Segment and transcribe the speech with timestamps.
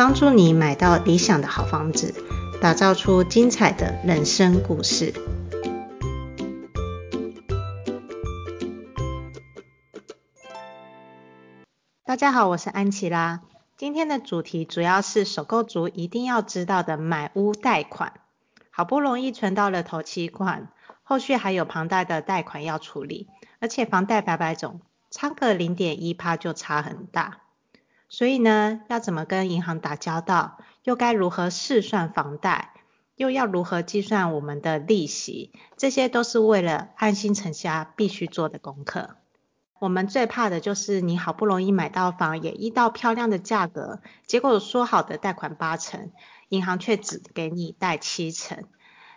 [0.00, 2.14] 帮助你买到理想的好房子，
[2.62, 5.12] 打造出精彩的人生故事。
[12.02, 13.42] 大家好，我是安琪拉。
[13.76, 18.14] 今天的主题主要是首购族一定要知道的买屋贷款。
[18.70, 27.40] 好不容易存到了头期款，后续还有庞大的贷款要处理，而且房贷百百种，差个零点一趴就差很大。
[28.10, 32.74] 所以呢，要怎么跟银行打交道，又该如何试算房贷，
[33.14, 39.16] 又要如何计算我们的利息，这些都是为了安心成家必须做的功课。
[39.78, 46.10] 我们最怕的就是你好不容易买到房，也依到漂亮的价格，结果说好的贷款八成，
[46.50, 48.64] 银行却只给你贷七成。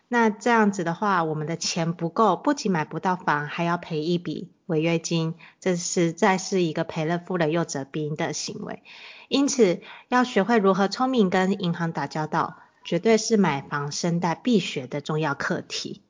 [0.07, 8.83] 那这样子的话，我们的钱不够，不仅买不到房，还要赔一笔违约金，这实在是一个赔了夫人又折兵的行为。
[9.27, 16.01] 因此，要学会如何聪明跟银行打交道，绝对是买房生贷必学的重要课题。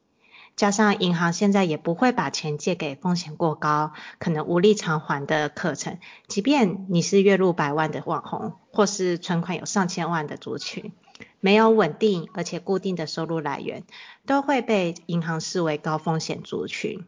[0.55, 10.91] 加上银行现在也不会把钱借给风险过高、可能无力偿还的课程，即便你是月入百万的网红，或是存款有上千万的族群。
[11.39, 13.83] 没有稳定而且固定的收入来源，
[14.27, 17.05] 都会被银行视为高风险族群。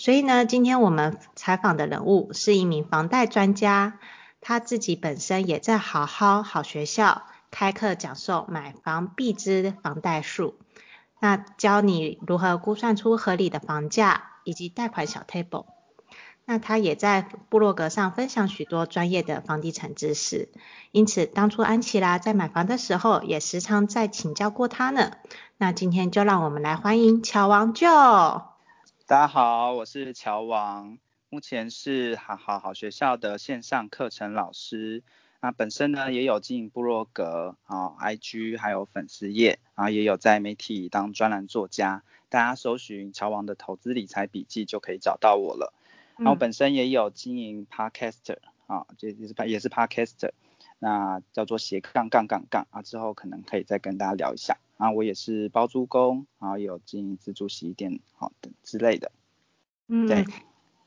[0.00, 3.98] 所以呢，今天我们采访的人物是一名房贷专家，
[4.40, 10.54] 他自己本身也在好好好学校开课讲授买房必知房贷术，
[11.20, 15.66] 那教你如何估算出合理的房价以及贷款小 table。
[16.46, 20.48] 那他也在部落格上分享许多专业的房地产知识，
[20.92, 25.10] 因此当初安琪拉在买房的时候，也时常在请教过他呢。
[25.58, 28.49] 那今天就让我们来欢迎乔王舅。
[29.10, 30.96] 大家好，我是乔王，
[31.30, 35.02] 目前是好好好学校的线上课程老师。
[35.40, 42.04] 那本身呢也有经营部落格啊、IG 还有粉丝页，然后也有在媒体当专栏作家。
[42.28, 45.74] 大家搜寻乔王的投资理财笔记就可以找到我了。
[46.16, 48.38] 然后本身也有经营 Podcaster
[48.68, 50.30] 啊，这也是也是 Podcaster，
[50.80, 54.56] 那叫做斜杠杠杠杠啊，之后可能可以再跟大家聊一下。
[54.78, 59.12] 啊，我也是包租公，然后也有经营自助洗衣店，好的之类的。
[59.86, 60.24] 嗯，对。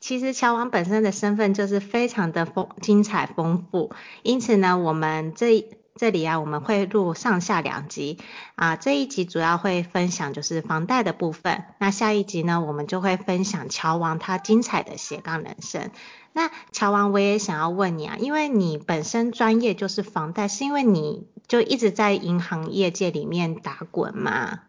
[0.00, 3.90] 其实乔王本身的身份就是非常的丰精彩丰富，
[4.22, 5.66] 因此呢，我们这。
[5.96, 8.18] 这里啊，我们会录上下两集
[8.56, 8.74] 啊。
[8.74, 15.92] 这一集主要会分享就是房贷的部分，那下一集呢，我们就会分享乔王他精彩的斜杠人生。
[16.32, 24.62] 那乔王，我也想要问你啊，因为你本身专业就是房贷，是因为你就一直在银行业界里面打滚吗？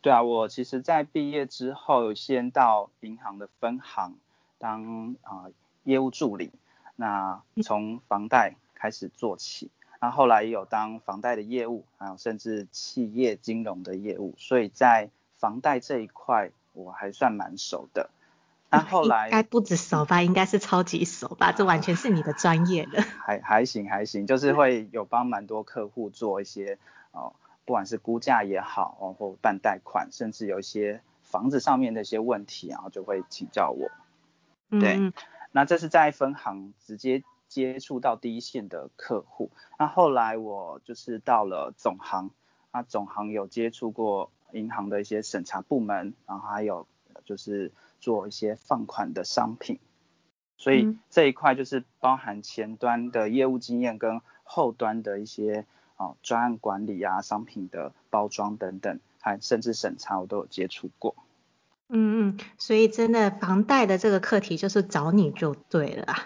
[0.00, 4.14] 对啊，我其实在毕业之后，先到银行的分行
[4.56, 5.52] 当啊、呃、
[5.82, 6.52] 业务助理，
[6.96, 9.70] 那从房贷开始做起。
[10.04, 18.10] 那后来也有当房贷的业务，还有甚至企业金融的业务，所以在房贷这一块我还算蛮熟的。
[18.68, 23.00] 那后来应该不止熟吧，应该是超级熟吧，这完全是你的专业的。
[23.00, 26.76] 还还行还行，就是会有帮蛮多客户做一些
[27.12, 27.32] 哦，
[27.64, 33.90] 不管是估价也好哦，或办贷款，甚至有一些房子上面的一些问题，然后就会请教我。
[34.78, 35.14] 对，嗯、
[35.52, 37.22] 那这是在分行直接。
[37.54, 42.32] 接触到第一线的客户，那后来我就是到了总行，
[42.72, 46.88] 那总行有接触过银行的一些审查部门，然后还有
[47.24, 47.70] 就是
[48.00, 49.78] 做一些放款的商品，
[50.56, 55.64] 所以这一块就是包含前端的业务经验跟后端的一些
[55.94, 61.14] 啊专案管理啊、商品的包装等等，还甚至审查我都有接触过。
[61.90, 66.16] 嗯嗯，所以真的房贷的这个课题就是找你就对了。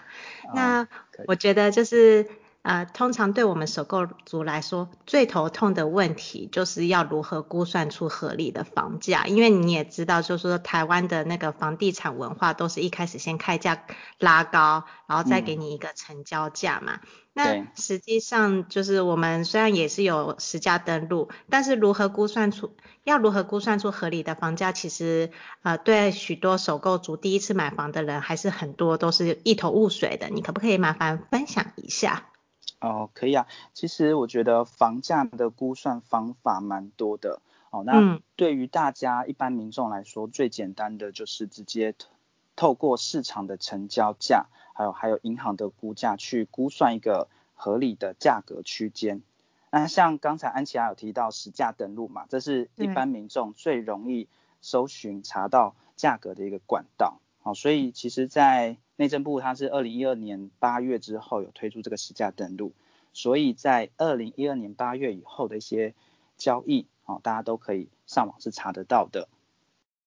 [0.55, 0.87] 那
[1.27, 2.27] 我觉得就是
[2.61, 13.85] 呃，通常对我们首购族来说，最头痛的问题就是要如何估算出合理的房价，因为你也知道，就是说台湾的那个房地产文化都是一开始先开价
[14.19, 16.99] 拉高，然后再给你一个成交价嘛。
[17.01, 22.75] 嗯、那实际上就是我们虽然也是有实价登录，但是如何估算出
[23.05, 25.31] 要如何估算出合理的房价，其实
[25.63, 30.29] 呃对许多首购族第一次买房的人还是很多都是一头雾水的。
[30.29, 32.28] 你可不可以麻烦分享一下？
[32.81, 33.47] 哦，可以啊。
[33.73, 37.41] 其实我觉得房价的估算方法蛮多的。
[37.71, 41.93] 哦，那对于大家一般民众来说，嗯、最简单的就是直接
[42.55, 49.21] 透过市场的成交价，还有还有银行的估价去估算一个合理的价格区间。
[49.69, 54.27] 那像刚才安琪拉有提到实价登录嘛，这是一般民众最容易
[54.61, 57.19] 搜寻查到价格的一个管道。
[57.43, 62.73] 好，所以其实，在内政部它是二零一二年八月之后有推出这个实价登录，
[63.13, 65.93] 所以在二零一二年八月以后的一些
[66.35, 69.29] 交易，哦，大家都可以上网是查得到的。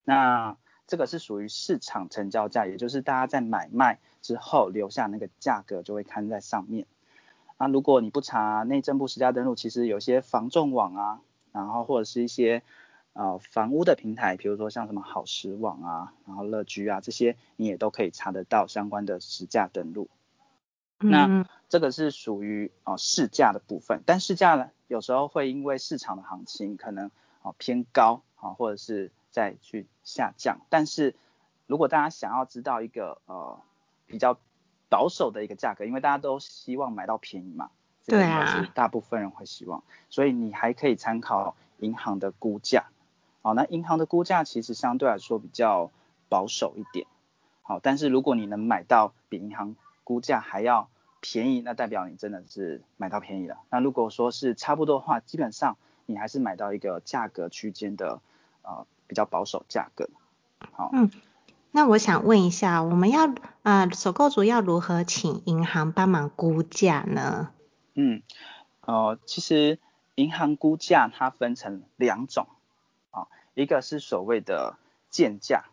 [0.04, 6.84] 那这个是属于市场成交价，也就是大家在买卖之后留下那个价格就会刊在上面。
[7.56, 11.20] 那如果你不查内政部实价登录，其实有些防重网啊，
[11.52, 12.62] 然后或者是一些。
[13.14, 20.08] 呃，房屋的平台，比如说像什么好时网啊，然后乐居啊这些，你也都可以查得到相关的实价登录。
[21.00, 27.10] 嗯、那这个是属于哦市价的部分，但市价呢，有时候会因为市场的行情可能
[27.42, 30.60] 哦偏高啊，或者是再去下降。
[30.70, 31.14] 但是
[31.66, 33.60] 如果大家想要知道一个呃
[34.06, 34.38] 比较
[34.88, 37.70] 保守的一个价格，因为大家都希望买到便宜嘛，
[38.06, 42.86] 对啊，是大部分人会希望，所以你还可以参考银行的估价。
[43.42, 45.90] 好，那银行的估价其实相对来说比较
[46.28, 47.06] 保守一点。
[47.62, 50.88] 好，但是如果你能买到比银行估价还要
[51.20, 53.58] 便宜，那代表你真的是买到便宜了。
[53.70, 58.20] 那如果说是差不多的话，基本上你还是买到一个价格区间的
[58.62, 60.08] 呃比较保守价格。
[60.72, 61.10] 好，嗯，
[61.70, 67.50] 那我想问一下，我们要呃首购族要如何请银行帮忙估价呢？
[67.94, 68.22] 嗯，
[68.82, 69.78] 呃，其实
[70.14, 72.46] 银行估价它分成两种。
[73.54, 74.76] 一个是所谓的
[75.10, 75.64] 建价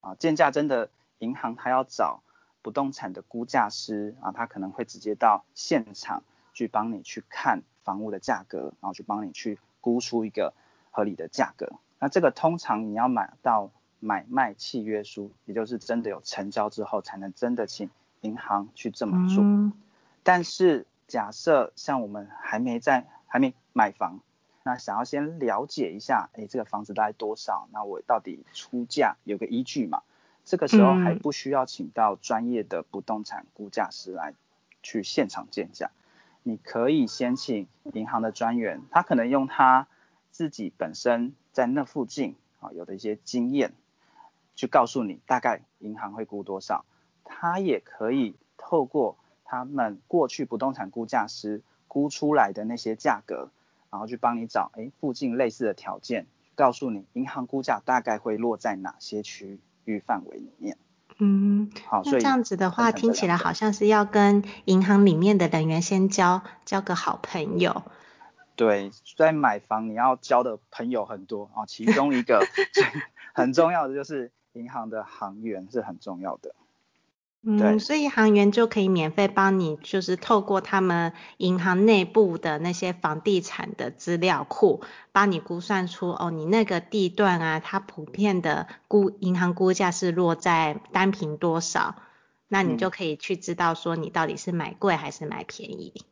[0.00, 0.88] 啊，建价真的
[1.18, 2.22] 银行它要找
[2.62, 6.22] 不动产的估价师啊，他可能会直接到现场
[6.54, 10.54] 去帮你去看房屋的价格，然后去帮你去估出一个
[10.90, 11.70] 合理的价格。
[11.98, 13.70] 那这个通常你要买到
[14.00, 17.90] 买卖契约书，也就是真的有成交之后，才能真的请
[18.22, 19.44] 银行去这么做。
[19.44, 19.72] 嗯。
[20.22, 24.20] 但是假设像我们还没在还没买房。
[24.68, 27.70] 那想要先了解一下，哎，这个房子大概多少？
[27.72, 30.02] 那我到底出价有个依据嘛？
[30.44, 34.34] 这个时候还不需要请到专业的不动产估价师来
[34.82, 35.90] 去现场鉴价，
[36.42, 39.88] 你可以先请银行的专员，他可能用他
[40.32, 43.72] 自己本身在那附近啊有的一些经验，
[44.54, 46.84] 去告诉你大概银行会估多少。
[47.24, 49.16] 他也可以透过
[49.46, 53.48] 他们过去不动产估价师估出来的那些价格。
[53.90, 60.76] 然后去帮你找，哎，附近类似的条件，告诉你银行估价大概会落在哪些区域范围里面。
[61.18, 67.82] 嗯，好，所以这样子的话，听起来好像是要跟银行里面的人员先交交个好朋友。
[68.54, 72.44] 对，在买房你要交的朋友很多啊，其中一个
[73.34, 76.54] 很重要的就是银行的行员是很重要的。
[77.40, 84.82] 嗯，所以行员就可以免费帮你，就是透过他们银行内部的那些房地产的资料库，
[85.12, 91.94] 帮你估算出哦，你那个地段啊，它普遍的估银行估价是落在单坪多少，
[92.48, 96.04] 那你就可以去知道说你到底是买贵还是买便宜。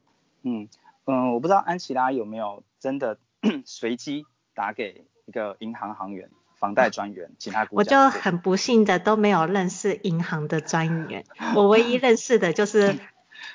[0.42, 0.68] 嗯
[1.06, 3.18] 嗯，我不知道安琪拉有没有真的
[3.66, 6.30] 随机打给一个银行行员。
[6.56, 12.98] 房贷专员，其他我就很不幸的都没有认识银行的专员， 我唯一认识的就是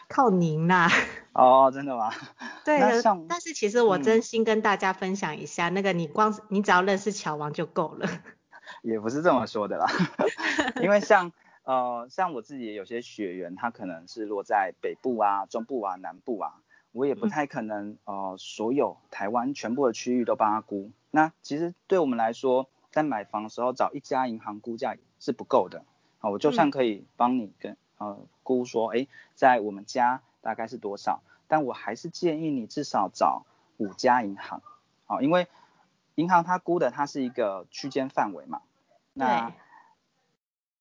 [0.08, 0.89] 靠您啦。
[1.34, 2.12] 哦，真的吗？
[2.63, 2.79] 对，
[3.27, 8.08] 但是其实我真心跟大家分享一下，嗯、那个你光你只要认识乔王就够了。
[8.84, 9.88] 也不是这么说的啦，
[10.81, 11.31] 因为像
[11.63, 16.53] 呃像我自己有些学员，他可能是落在北部啊、中部啊、南部啊，
[16.91, 20.91] 我也不太可能、嗯、呃所有台湾全部的区域都帮他估。
[21.12, 25.86] 那其实对我们来说，在买房的时候找一家银行估价是不够的，
[26.20, 33.46] 啊，我就算可以帮你跟呃估说，哎，在我们家大概是多少，但我还是建议你至少找
[33.78, 34.62] 五家银行，
[35.08, 35.48] 啊，因为
[36.16, 38.62] 银行它估的它是一个区间范围嘛，
[39.14, 39.54] 那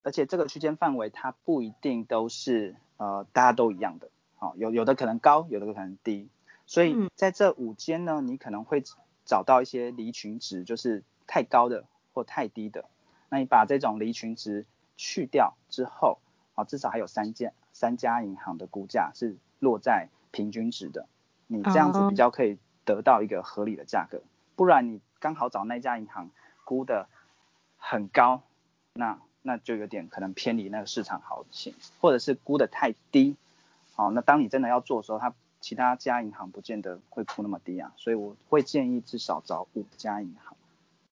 [0.03, 6.27] 而且这个区间范围它不一定都是呃大家都一样的，好，有有的可能高，有的可能低，
[6.65, 8.83] 所以在这五间呢，你可能会
[9.23, 11.85] 找到一些离群值，就是太高的。
[12.13, 12.85] 或太低的，
[13.29, 14.65] 那你把这种离群值
[14.97, 16.19] 去掉之后，
[16.55, 21.07] 啊，至少还有三家三家银行的估价是落在平均值的，
[21.47, 24.21] 你这样子比较可以得到一个合理的价格，
[24.55, 26.29] 不然你刚好找那家银行
[26.65, 27.07] 估的
[27.77, 28.41] 很高，
[28.93, 33.35] 那那就有点可能偏离那个市场行情，或者是估的太低，
[33.95, 40.55] 好，那当你真的要做的时候，它其他家银行不见得会估那么低啊，所以我会建议至少找五家银行。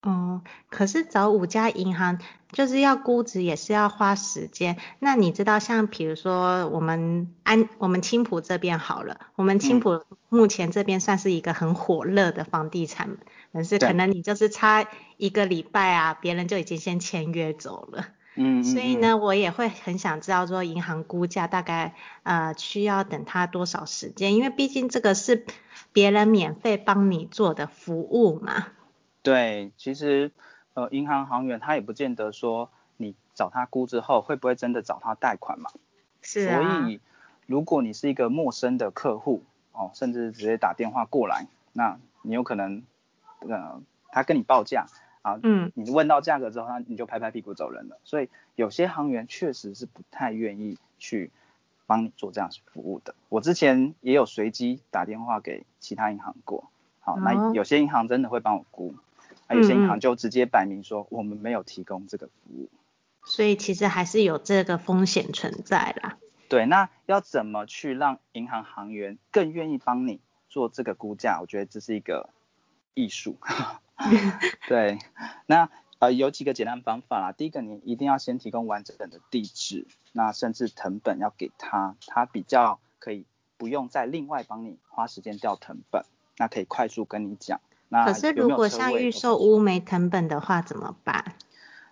[0.01, 2.19] 哦，可是找五家银行
[2.53, 4.77] 就是要估值，也是要花时间。
[4.99, 13.17] 那你知道，像比如说我们安我们青浦这边好了，我们青浦目前这边算是一个很火热的房地产，
[13.51, 14.87] 但是可能你就是差
[15.17, 18.05] 一个礼拜啊，别人就已经先签约走了。
[18.35, 25.45] 嗯，嗯，嗯，所以呢，我也会很想知道说银行估价大概呃需要等它多少时间，因为毕竟这个是
[25.91, 28.67] 别人免费帮你做的服务嘛。
[29.21, 30.31] 对，其实
[30.73, 35.69] 呃，银行行员他也不见得说你找他估之后会不会真的找他贷款嘛。
[36.21, 36.61] 是啊。
[36.61, 37.01] 所以
[37.45, 42.83] 如果你是一个陌生的客户哦，甚至直接打电话过来，那你有可能
[43.39, 44.85] 呃，他跟你报价
[45.21, 47.99] 啊，嗯，你问到价格之后，他你就拍拍屁股走人了。
[48.03, 51.31] 所以有些行员确实是不太愿意去
[51.85, 53.15] 帮你做这样服务的。
[53.27, 56.69] 我之前也有随机打电话给其他银行过，
[57.01, 58.95] 好，哦，那有些银行真的会帮我估。
[59.49, 62.69] 还有些银行就直接摆明说，我们没有提供这个服务。
[62.71, 62.77] 嗯，
[63.25, 66.19] 所以其实还是有这个风险存在啦。
[66.47, 71.39] 对，那要怎么去让银行行员更愿意帮你做这个估价？
[71.41, 72.29] 我觉得这是一个
[72.93, 73.37] 艺术。
[74.69, 74.99] 对，
[75.47, 77.31] 那呃有几个简单方法啦。
[77.31, 83.25] 第一个，你一定要先提供完整的地址，那甚至藤本要给他，他比较可以
[83.57, 86.05] 不用再另外帮你花时间调藤本，
[86.37, 87.59] 那可以快速跟你讲。
[87.91, 91.33] 可是如果像预售屋没成本的话怎么办？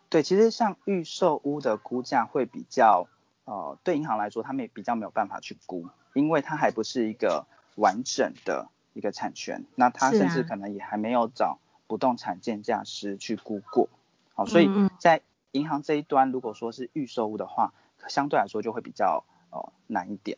[0.09, 3.07] 对，其实像预售屋的估价会比较，
[3.45, 13.89] 呃，对银行来说，他们也比较没有办法去估，因为它还不是一个完整的一个产权，那它甚至可能也还没有找不动产鉴价师去估过，
[14.35, 17.73] 好，所以在银行这一端，如果说是预售屋的话，
[18.07, 20.37] 相对来说就会比较呃难一点，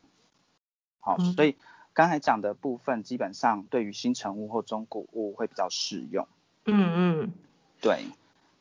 [1.01, 1.57] 好，所以。
[1.99, 6.29] 刚才讲的部分基本上对于新成屋或中古屋会比较适用。
[6.63, 6.93] 嗯
[7.25, 7.33] 嗯，
[7.81, 8.05] 对。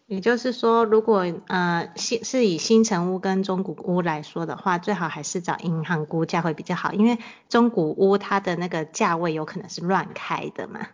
[0.08, 7.16] 也就是说，如果呃新是以新成屋跟中古屋来说的话，最好还是找银行估价会比较好，因为
[7.48, 10.88] 中古屋它的那个价位有可能是乱开的嘛。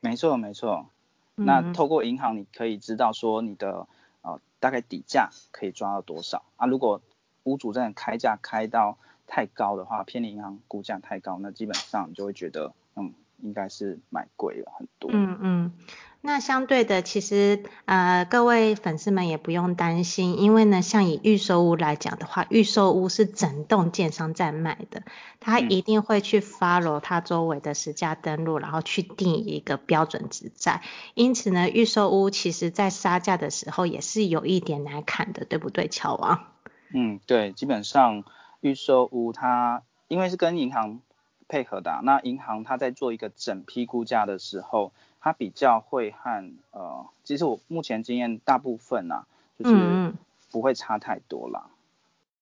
[0.00, 0.90] 没错没错。
[1.34, 3.88] 那透过银行你可以知道说你的
[4.20, 6.66] 呃大概底价可以抓到多少啊？
[6.66, 7.00] 如果
[7.44, 15.10] 屋主真的开价开到太高的话，偏离银行估价太高，那基本上你就会觉得，嗯，应该是买贵了很多。
[15.12, 15.72] 嗯嗯，
[16.20, 25.02] 那相对的，其实呃各位粉丝们也不用担心，因为呢，像以预售屋来讲的话，预售屋是整栋建商在卖的，
[25.40, 30.82] 他一定会去 follow 他周围的实价登录，然后去定一个标准值在。
[31.14, 36.46] 因此呢，预售屋其实在杀价的时候也是有一点难砍的，对不对，乔王？
[36.94, 38.24] 嗯，对，基本上。
[38.66, 41.00] 预售屋它因为是跟银行
[41.46, 49.24] 配合的啊，那银行它在做一个整批估价的时候，它比较会和呃，其实我目前经验大部分啊，
[49.56, 50.12] 就是
[50.50, 51.70] 不会差太多啦。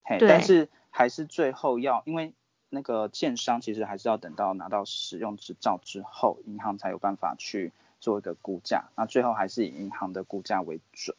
[0.03, 2.33] 嘿，但是还是最后要，因为
[2.69, 11.15] 那个建商其实还是要等到拿到使用执照之后，银行才有办法去做一个估价，那最后还是以银行的估价为准。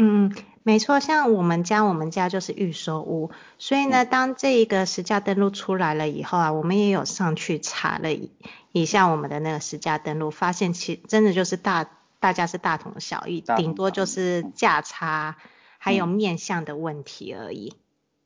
[0.00, 8.10] 嗯，没错，像我们家，我们家就是预售屋，所以呢，当这一个实价登录出来了以后啊，我们也有上去查了
[8.70, 11.90] 一下我们的那个实价登录，发现其真的就是大
[12.20, 15.36] 大家是大同小异，顶多就是价差
[15.78, 17.74] 还有面向的问题而已。
[17.74, 17.80] 嗯、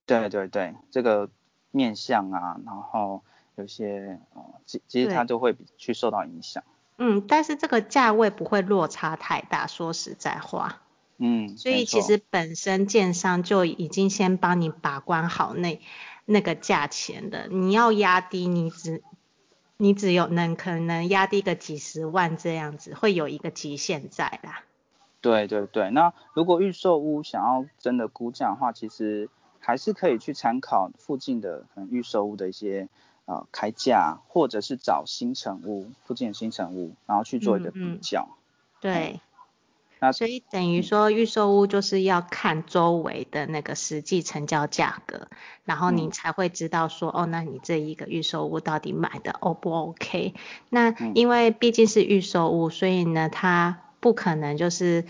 [0.05, 1.31] 对对对，这个
[1.71, 3.23] 面向啊，然后
[3.55, 6.63] 有些哦，其其实它都会去受到影响。
[6.99, 10.82] 嗯，但是这个价位不会落差太大，说实在话。
[11.25, 15.81] 嗯，所以其实本身建商就已经先帮你把关好那
[16.25, 19.05] 那个价钱的，你要压低，你只
[19.77, 24.65] 你只有能可能压低个几十万这样子，会有一个极限在啦。
[25.21, 32.89] 对对对，那如果预售屋想要真的估价的话，其实还是可以去参考附近的可能预售屋的一些
[33.27, 38.27] 呃开价，或者是找新城屋附近的新城屋，然后去做一个比较。
[38.29, 38.39] 嗯嗯、
[38.81, 39.21] 对。
[40.11, 45.29] 所以等于说预售屋就是要看周围的那个实际成交价格，
[45.65, 50.35] 然后你才会知道说，哦，那你这一个预售屋到底买的 O 不 OK？
[50.71, 55.05] 那因为毕竟是预售屋，所以呢，它不可能就是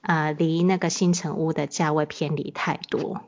[0.00, 3.20] 呃离那个新城屋的价位偏离太多。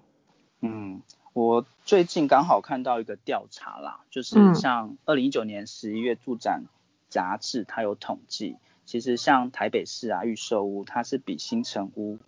[0.63, 1.03] 嗯，
[1.35, 6.65] 我最近刚好看到一个调查啦，就是像二零一九年十一月住展
[7.11, 8.57] 杂志它有统计。
[8.91, 12.19] 其实像台北市啊，预售屋它是比新城屋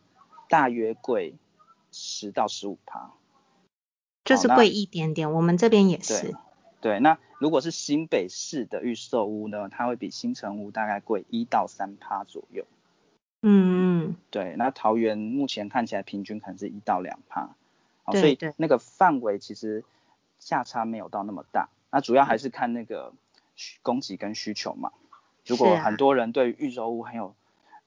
[0.48, 1.34] 大约贵
[1.90, 3.10] 十到十五趴，
[4.24, 5.32] 就是贵一点点。
[5.32, 6.36] 我们这边也是。
[6.80, 12.64] 对，那如果是新北市的预售屋呢，它会比新城屋大概贵一到三趴左右。
[13.40, 14.16] 嗯嗯。
[14.30, 17.56] 对，那桃园目前看起来平均可能是一到两趴。
[18.04, 19.84] 好，所以那个范围其实
[20.38, 21.68] 价差没有到那么大。
[21.90, 23.12] 那主要还是看那个
[23.82, 24.92] 供给跟需求嘛。
[25.46, 27.34] 如果很多人对预售屋很有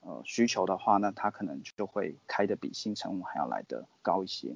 [0.02, 4.56] 呃需求的话，那它可能就会开的比新城屋还要来的高一些。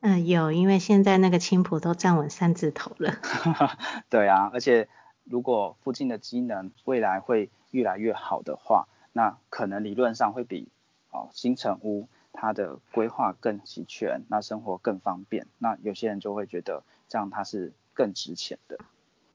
[0.00, 3.16] 嗯，有，因为现在那个青浦都站稳三字头了。
[4.08, 4.88] 对啊，而且
[5.24, 10.68] 如果附近的机能未来会越来越好的话，那可能理论上会比
[11.10, 15.46] 哦新城屋它的规划更齐全，那生活更方便。
[15.58, 18.78] 那有些人就会觉得这样它是更值钱的。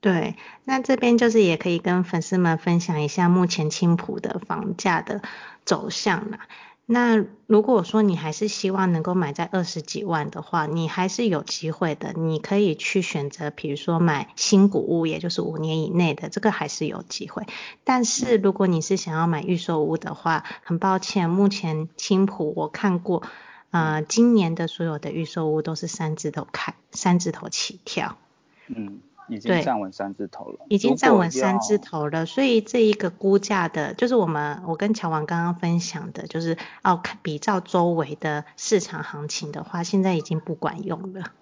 [0.00, 5.22] 对，那这边就是也可以跟粉丝们分享一下目前青浦的房价的
[5.64, 6.40] 走向啦。
[6.88, 12.12] 那如果说你还是希望能够买在二十几万的话，你还是有机会的。
[12.12, 17.42] 你可以去选择，比如说买新古屋，也就是五年以内的，这个还是有机会。
[17.82, 23.24] 但是如果你是想要买预售屋的话，很抱歉，目前青浦我看过，
[23.70, 28.16] 呃，今年的所有的预售屋都是三字头开，三字头起跳。
[28.68, 29.00] 嗯。
[29.28, 41.32] 已经站稳三字头了，已经站稳三字头了，所以这一个估价的，就是我们我跟乔王刚刚分享的，就是哦，看比照周围的市场行情的话，现在已经不管用了。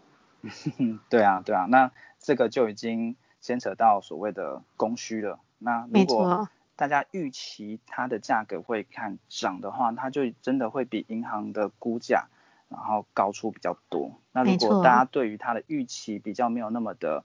[1.09, 5.39] 对啊，对啊，那这个就已经牵扯到所谓的供需了。
[5.59, 12.27] 那如果大家预期它的价格会看涨的话，它就真的会比银行的估价
[12.69, 14.13] 然后高出比较多。
[14.33, 17.25] 那如果大家对于它的预期比较没有那么的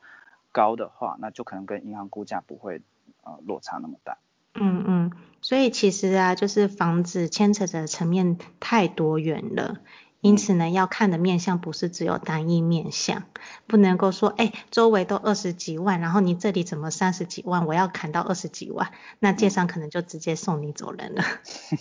[0.51, 2.81] 高的话，那就可能跟银行估价不会
[3.23, 4.17] 呃落差那么大。
[4.55, 9.77] 嗯嗯，所以其实啊，就是房子牵扯的层面太多元了，
[10.21, 13.23] 因此呢，要看的面相不是只有单一面相，
[13.67, 21.23] 不能够说，哎，周围都二十几万，然后你这里怎么三十几万，我要砍到二十几万，那建商可能就直接送你走人了。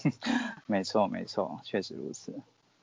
[0.67, 2.33] 没错没错，确实如此。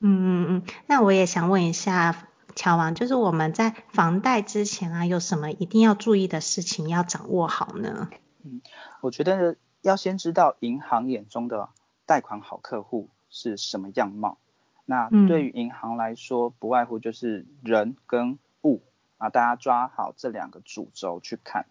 [0.00, 2.28] 嗯嗯，那我也想问一下。
[2.56, 8.08] 乔王，就是我们在房贷之前啊，有什么一定要注意的事情要掌握好呢？
[8.42, 8.62] 嗯，
[9.02, 11.68] 我觉得要先知道银行眼中的
[12.06, 14.38] 贷款好客户是什么样貌。
[14.86, 18.82] 那对于银行来说，不外乎就是人跟物
[19.18, 21.66] 啊，大家抓好这两个主轴去看。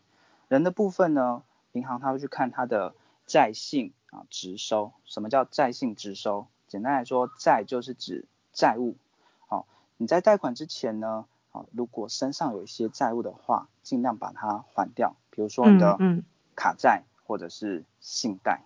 [0.47, 2.93] 人的部分呢，银行它会去看它的
[3.25, 4.93] 债信啊，直收。
[5.05, 6.45] 什么叫债信直收？
[6.67, 8.97] 简单来说，债就是指债务。
[9.97, 15.15] 你在贷款之前呢，啊，如果身上有一些债务的话，尽量把它还掉。
[15.29, 15.97] 比如说你的
[16.55, 18.63] 卡债或者是信贷。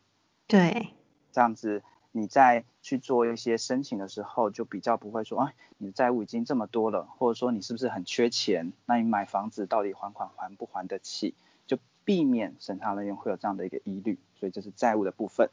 [0.47, 0.89] 对。
[1.31, 8.73] 这样子你在去做一些申请的时候，就比较不会说，哎，你的债务已经这么多了，或者说你是不是很缺钱？
[8.85, 11.35] 那你买房子到底还款还不还得起？
[11.67, 14.17] 就避免审查人员会有这样的一个疑虑。
[14.39, 15.51] 所以这是债务的部分。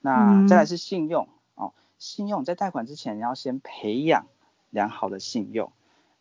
[0.00, 4.26] 那再来是信用哦，信用在贷款之前你要先培养。
[4.70, 5.72] 良好的信用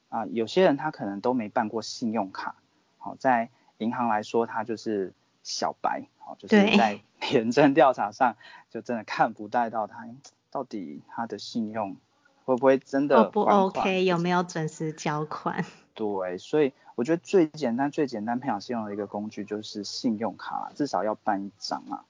[0.10, 2.56] 啊，有些人他可能都没办过信用卡，
[2.98, 8.36] 好，在银行来说他就是小白，好，就是在 廉政调查上
[8.70, 10.08] 就真的看不带到他
[10.52, 11.98] 到底他的信用
[12.46, 15.66] 会不会真的不 OK，有没有准时交款？
[15.96, 22.06] 对，所以我觉得最简单最简单培养信用的一个工具就是信用卡，至少要办一张啊。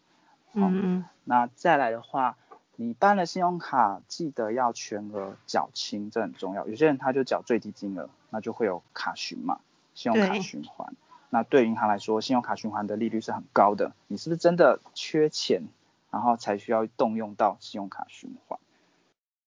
[0.53, 1.05] 嗯嗯。
[1.23, 2.37] 那再来的话。
[2.77, 6.67] 你办了信用卡，记得要全额缴清，这很重要。
[6.67, 9.59] 有些人他就缴最低金额，那就会有卡循嘛，
[9.93, 10.93] 信用卡循环。
[11.29, 13.93] 那对银行来说，信用卡循环的利率是很高的。
[14.07, 15.63] 你是不是真的缺钱，
[16.11, 18.59] 然后才需要动用到信用卡循环？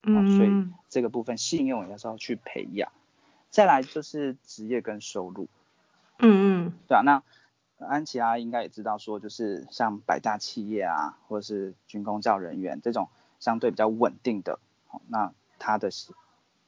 [0.05, 0.37] 嗯。
[0.37, 2.91] 所以这个部分信用也是要去培养。
[3.51, 5.49] 再来就是职业跟收入。
[6.19, 6.73] 嗯嗯。
[6.89, 7.23] 对啊，那
[7.87, 13.09] 安琪拉应该也知道说，就是像百大企业啊，或者是军工教人员这种。
[13.41, 14.59] 相对比较稳定的，
[15.09, 15.91] 那它的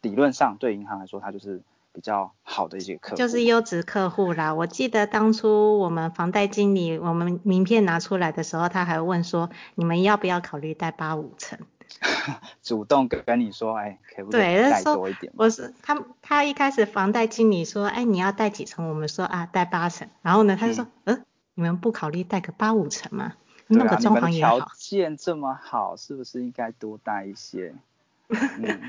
[0.02, 4.54] 理论上对银行来说，它就是比较好的一些客户，就是优质客户啦。
[4.54, 11.59] 我记得当初我们房贷经理，我们名片拿出来的时候，他还问说，你们要不要考虑贷八五成？
[12.62, 15.33] 主动跟你说，哎，可不可以贷多一点？
[15.37, 18.88] 我是他，他一开始房贷经理说，哎，你要贷几成？
[18.88, 20.09] 我们说啊，贷八成。
[20.22, 23.35] 然后呢，他就说，嗯，呃、你们不考虑贷个八五成吗？
[23.70, 27.74] 对啊，你们条件这么好，是不是应该多带一些？
[28.28, 28.80] 嗯，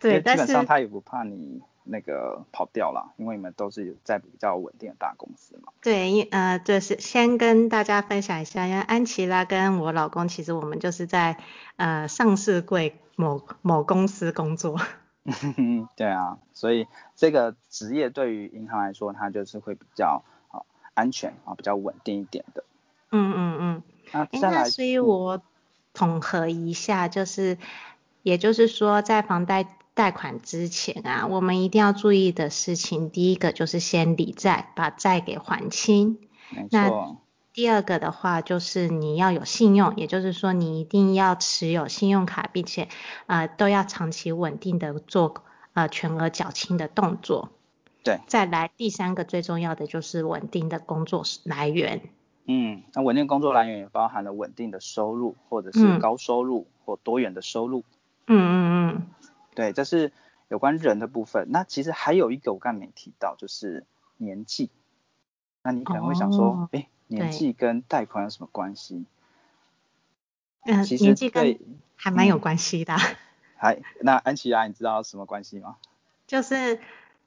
[0.00, 5.72] 对，基本上他也不怕你那个跑掉了，因为你们都是在比较稳定的大公司嘛。
[5.82, 11.36] 对，因呃，就是先跟大家分享一下，因为安琪拉跟我老公，其实我们就是在
[11.76, 14.80] 呃上市柜某某公司工作。
[15.96, 20.60] 对啊，所以这个职业对于银行来说，它就是会比较啊
[20.94, 22.64] 安全啊，比较稳定一点的。
[23.10, 23.82] 嗯嗯嗯。
[24.14, 25.42] 那再来，所以我
[25.92, 27.58] 统合一下，就是，
[28.22, 36.18] 也就是说，在房贷贷款之前啊，我们一定要注意的事情，第一个就是先理债，把债给还清。
[36.50, 37.18] 没错。
[37.52, 42.88] 第二个的话就是你要有信用，也就是说你一定要持有信用卡，并且
[43.26, 47.50] 呃都要长期稳定的做呃全额缴清的动作。
[48.02, 48.18] 对。
[48.26, 52.02] 再来第三个最重要的就是稳定的工作来源。
[52.46, 57.84] 嗯，那稳定工作来源也包含了稳定的收入，或者是高收入或多元的收入。
[58.26, 58.54] 嗯嗯
[58.88, 59.06] 嗯。
[59.54, 60.12] 对，这是
[60.48, 61.48] 有关人的部分。
[61.50, 64.70] 那其实还有一个我刚才没提到，就是年纪。
[65.62, 66.84] 那你可能会想说，哎、哦。
[67.06, 69.04] 年纪跟贷款有什么关系？
[70.64, 71.58] 嗯，其实年纪跟
[71.96, 72.96] 还蛮有关系的。
[73.56, 75.76] 还、嗯，那安琪拉，你知道什么关系吗？
[76.26, 76.80] 就是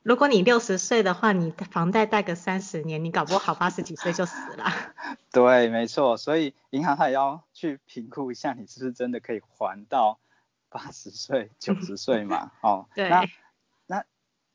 [0.08, 4.63] 如果你六十岁的话，你房贷贷个三十年，你搞不好八十几岁就死了。
[5.34, 10.17] 对，没错，所以银行它也要去评估一下，你是不是真的可以还到
[10.70, 12.54] 八十岁、九十岁嘛？
[12.63, 13.10] 哦，对。
[13.10, 13.26] 那
[13.86, 14.06] 那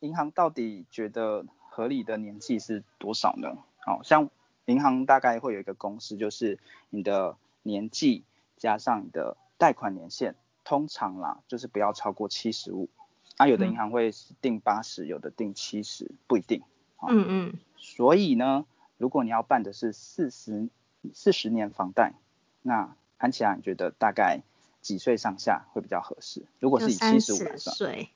[0.00, 3.50] 银行到底觉得合理的年纪是多少呢？
[3.86, 4.30] 哦，像。
[4.66, 8.24] 银行大概会有一个公式，就是你的年纪
[8.56, 12.88] 加上你的贷款年限，通常啦就是不要超过七十五。
[13.36, 16.62] 啊，有的银行会定八十，有的定七十，不一定。
[17.08, 17.58] 嗯嗯。
[17.76, 18.64] 所以呢，
[18.98, 20.68] 如果你要办的是四十
[21.12, 22.14] 四十年房贷，
[22.62, 24.42] 那安琪拉你觉得大概
[24.80, 26.44] 几岁上下会比较合适？
[26.58, 27.76] 如果是以七十五来算。
[27.76, 28.10] 岁。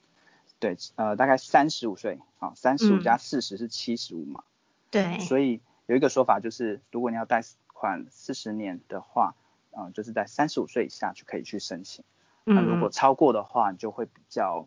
[0.59, 2.19] 对，呃，大概三十五岁。
[2.39, 4.45] 好，三十五加四十是七十五嘛。
[4.91, 5.19] 对。
[5.21, 5.61] 所以。
[5.89, 9.37] 有一个说法就是，如果你要贷款四十年的话，
[9.71, 12.05] 嗯、呃，就是在三十五岁以下就可以去申请。
[12.43, 14.67] 那如果超过的话，你就会比较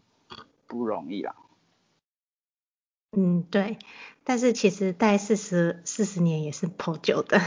[0.70, 1.36] 不容易啦。
[3.12, 3.78] 嗯，对。
[4.24, 7.42] 但是其实贷四十四十年也是颇久的。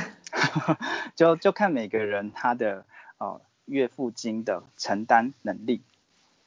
[1.17, 2.85] 就就看每个人他的
[3.17, 5.81] 呃月付金的承担能力，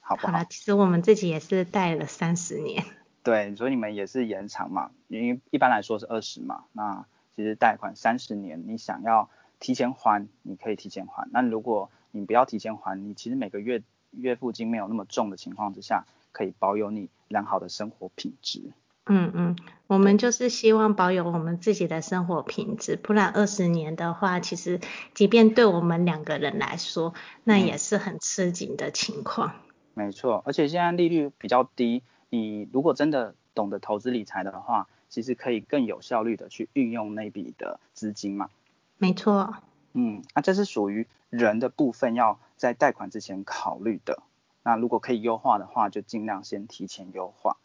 [0.01, 0.33] 好不好？
[0.33, 2.85] 好了，其实我们自己也是贷了三十年。
[3.23, 7.05] 对，所以你们也是延长嘛，因为一般来说是二十嘛，那。
[7.37, 11.27] 其实贷款三十年，你想要提前还，你可以提前还。
[11.33, 18.73] 那如果你不要提前还，你其实每个月月付金没有那么重的情况之下，可以保有你良好的生活品质。
[19.05, 19.55] 嗯嗯，
[19.87, 24.81] 我们就是希望保有我们自己的生活品质，不然二十年的话，其实
[25.13, 27.13] 即便对我们两个人来说，
[27.45, 29.53] 那也是很吃紧的情况。
[29.95, 34.87] 嗯，没错，而且现在利率比较低，你如果真的懂得投资理财的话。
[35.07, 38.49] 其实可以更有效率的去运用那笔的资金嘛？
[38.97, 39.55] 没错。
[39.93, 44.23] 嗯，那这是属于人的部分，要在贷款之前考虑的。
[44.65, 47.57] 那如果可以优化的话，就尽量先提前优化。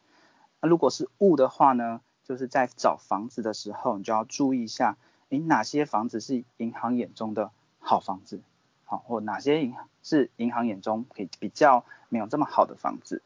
[0.61, 4.99] 那如果是物的话呢，就是在找房子的时候，你就要注意一下，
[5.31, 8.43] 诶，哪些房子是银行眼中的好房子，
[8.85, 13.23] 好，或哪些银行是银行眼中可以比较没有这么好的房子。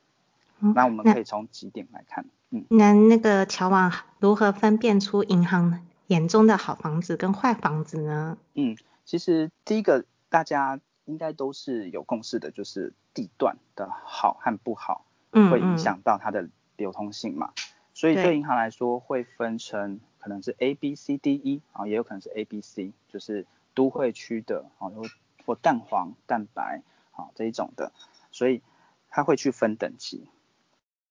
[0.61, 2.25] 嗯，那我们可以从几点来看。
[2.51, 8.39] 嗯那那个乔王如何分辨出银行眼中的好房子跟坏房子呢？
[8.55, 17.49] 嗯，其实第一个大家应该都是有共识的，就是地段的好和不好，会影响到它的流通性嘛。
[17.49, 17.75] 嗯嗯。
[17.95, 25.03] 所以对银行来说会分成可能是 A B C D E 啊，也有可能是 A B C，就是都会区的啊，或
[25.47, 27.93] 或蛋黄、蛋白啊这一种的，
[28.33, 28.63] 所以
[29.11, 30.29] 它会去分等级。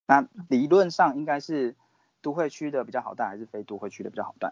[0.05, 1.75] 那理论上应该是
[2.21, 4.51] 都会区的比较好贷，还是非都会区的比较好贷？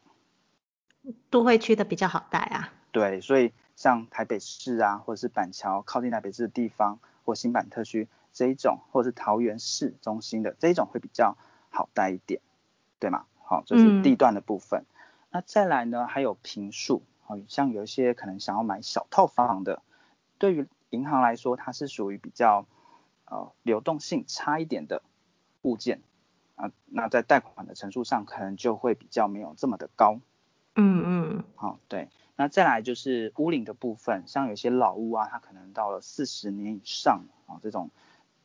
[1.29, 2.71] 都会区的比较好贷啊。
[2.93, 11.35] 对，所以像台北市啊，或者是板桥靠近台北市的地方，或新板特区这一种，或者是桃园市中心的这一种会比较
[11.71, 12.41] 好贷一点，
[12.99, 13.25] 对吗？
[13.43, 14.81] 好，这是地段的部分。
[14.81, 14.93] 嗯、
[15.31, 19.81] 那再来呢，还有平数，好，像有一些可能想要买小套房的，
[20.37, 22.67] 对于银行来说，它是属于比较
[23.25, 25.01] 呃流动性差一点的。
[25.63, 26.01] 物件
[26.55, 30.19] 啊，那在贷款的成数上可能就会比较没有这么的高。
[30.73, 31.43] 嗯嗯。
[31.53, 32.09] 好，对。
[32.41, 37.91] 那再来就是屋龄的部分，像有些老屋啊，它可能到了四十年以上啊，这种，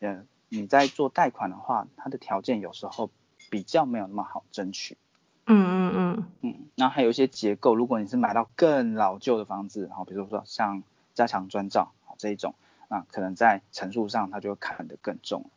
[0.00, 3.08] 呃，你在做贷款的话，它的条件有时候
[3.48, 4.98] 比较没有那么好争取。
[5.46, 6.24] 嗯嗯嗯。
[6.42, 10.82] 嗯，那还有一些结构，如果你是买到更老旧的房子，好，比如说像
[11.14, 12.54] 加强砖造啊这一种，
[12.90, 15.48] 那可能在层数上它就会砍得更重。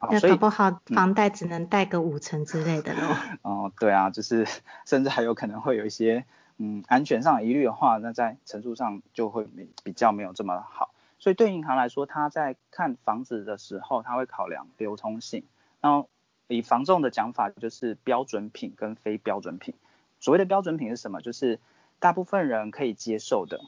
[0.00, 3.14] 那搞不好房贷只能贷个五成之类的喽。
[3.42, 4.46] 哦、对啊，就是
[4.86, 6.24] 甚至还有可能会有一些
[6.58, 9.46] 嗯安全上疑虑的话，那在成数上就会
[9.84, 10.94] 比较没有这么好。
[11.18, 15.44] 所以对银行来说，他在看房子的时候，他会考量流通性。
[15.80, 16.08] 然后
[16.48, 19.74] 以房仲的讲法，就是标准品跟非标准品。
[20.20, 21.20] 所谓的标准品是什么？
[21.20, 21.58] 就是
[21.98, 23.60] 大部分人可以接受的，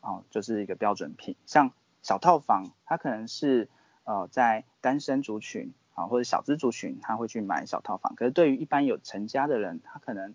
[0.00, 1.36] 哦，就是一个标准品。
[1.46, 3.68] 像小套房，它可能是
[4.04, 8.14] 呃在单身族群啊，或者小资族群，他会去买小套房。
[8.14, 10.34] 可是对于一般有成家的人，他可能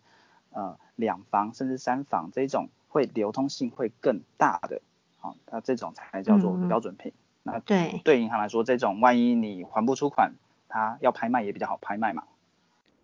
[0.51, 4.81] 呃两房甚至三房这种会流通性会更大的，
[5.19, 7.13] 好，那这种才叫做标准品。
[7.43, 10.33] 嗯、那对对银行来说，这种万一你还不出款，
[10.67, 12.23] 它要拍卖也比较好拍卖嘛。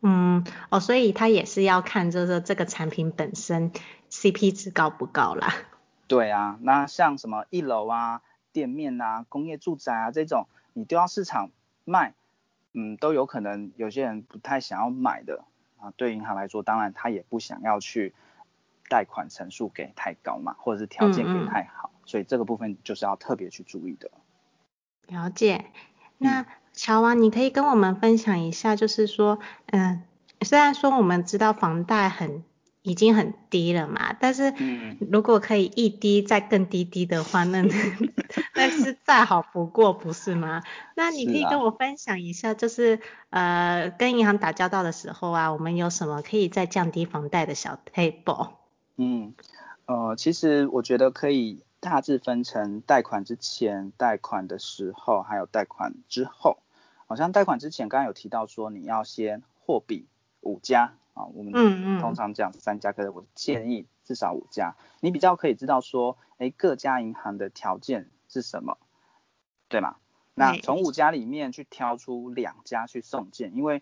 [0.01, 3.71] 嗯，哦，所以它也是要看就是这个产品本身
[4.11, 5.53] CP 值高不高啦。
[6.07, 11.49] 对啊，那像什么一楼啊、店面啊、工业住宅啊这种，你丢到市场
[11.85, 12.13] 卖，
[12.73, 15.43] 嗯，都有可能有些人不太想要买的
[15.79, 15.93] 啊。
[15.95, 18.13] 对银行来说，当然他也不想要去
[18.89, 24.11] 贷款成数给太高嘛，或者是条件给太好，嗯嗯，所以这个部分就是要特别去注意的。
[25.07, 25.65] 了解，
[26.17, 26.41] 那。
[26.41, 26.45] 嗯
[26.77, 30.03] 乔王，你可以跟我们分享一下，就是说，嗯，
[30.41, 32.43] 虽然说我们知道房贷很
[32.85, 34.53] 已经很低了嘛，但是
[35.11, 37.63] 如果可以一低再更低低的话，那
[38.55, 40.61] 那是再好不过，不是吗？
[40.95, 42.99] 那你可以跟我分享一下，就是
[43.31, 48.49] 呃，跟银行打交道的时候啊，我们有什么可以再降低房贷的小 table？
[48.97, 49.33] 嗯，
[49.87, 56.59] 呃，其实我觉得可以大致分成贷款之前、贷款的时候，还有贷款之后。
[57.07, 60.07] 好像贷款之前，刚刚有提到说你要先货比
[60.41, 68.77] 五家啊，我们通常讲三家，可是我建议至少五家，你比较可以知道说，哎，各家银行的条件是什么，
[69.67, 69.95] 对吗？
[70.35, 73.81] 那从五家里面去挑出两家去送件，因为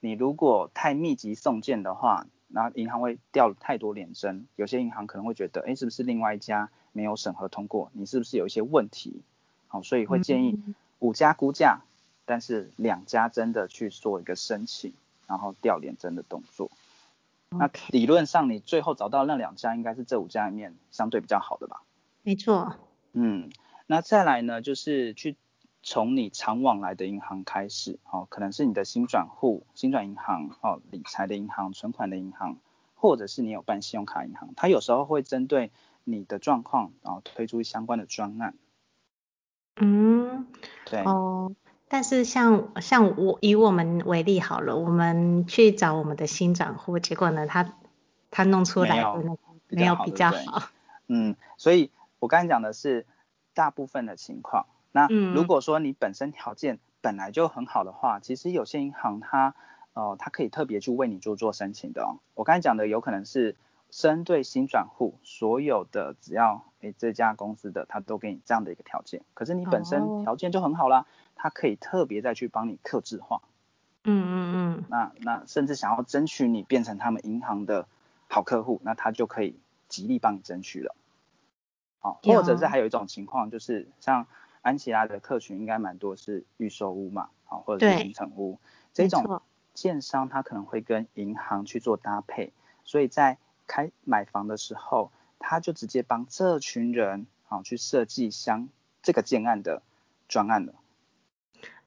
[0.00, 7.90] 你如果太密集送件的话，那银行会掉太多脸针，有些银行可能会觉得，哎，是不是另外一家没有审核通过？
[7.94, 9.22] 你是不是有一些问题？
[9.68, 10.60] 好，所以会建议
[10.98, 11.80] 五家估价。
[12.24, 14.94] 但是两家真的去做一个申请，
[15.32, 16.70] 然后调联征的动作
[17.48, 21.82] 那理论上你最后找到那两家应该是这五家里面相对比较好的吧？
[22.22, 22.74] 没错。
[23.14, 23.50] 嗯，
[23.86, 25.36] 那再来呢，就是去
[25.82, 32.58] 从你常往来的银行开始，哦，可能是你的新转户、新转银行、哦，理财的银行、存款的银行，
[32.94, 35.70] 或者是你有办信用卡银行，它有时候会针对
[36.04, 38.54] 你的状况，然后推出相关的专案。
[39.76, 40.46] 嗯，
[40.84, 41.02] 对。
[41.04, 41.54] 哦。
[41.92, 47.74] 但是像像我以我们为例好了，我们去找我们的新转户，结果呢，他
[48.30, 50.70] 他弄出来的那个没有比较好。
[51.08, 53.04] 嗯，所以我刚才讲的是
[53.52, 54.64] 大部分的情况。
[54.90, 59.54] 那如果说你本身条件本来就很好的话，嗯、其实有些银行它
[59.92, 62.24] 呃它可以特别去为你做做申请的哦。
[62.32, 63.54] 我刚才讲的有可能是
[63.90, 69.20] 针对新转户，所有的只要诶这家公司的，他都给你这样的一个条件。
[69.34, 71.00] 可是你本身条件就很好啦。
[71.00, 73.42] 哦他可以特别再去帮你客制化，
[74.04, 77.86] 嗯嗯嗯，那那甚至想要争取你变成他们银行的
[78.28, 80.94] 好客户，那他就可以极力帮你争取了。
[82.00, 84.26] 好，或者是还有一种情况，就是像
[84.60, 88.58] 安琪拉的客群应该蛮多是预售屋嘛，好，或者是新成屋
[88.92, 89.40] 这种
[89.72, 92.52] 建商，他可能会跟银行去做搭配，
[92.84, 98.68] 所以在开买房的时候，他就直接帮这群人好去设计相
[99.02, 99.82] 这个建案的
[100.28, 100.74] 专案了。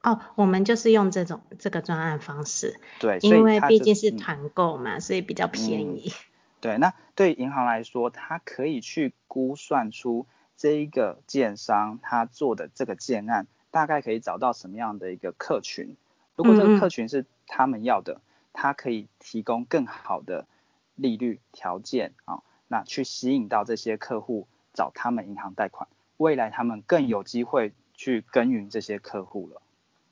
[0.05, 6.13] 哦，我们就是用这种这个专案方式，对，因为毕竟是团购嘛，所以比较便宜。
[6.13, 6.21] 嗯、
[6.61, 15.97] 对，那对银行来说，它可以去估算出这一个建商他做的这个建案，大概可以找到什么样的一个客群。
[16.35, 18.21] 如果这个客群是他们要的，
[18.53, 20.45] 他、嗯、可以提供更好的
[20.93, 29.63] 利率条件啊、哦，那去吸引到这些客户找他们银行贷款，未来他们更有机会去耕耘这些客户了。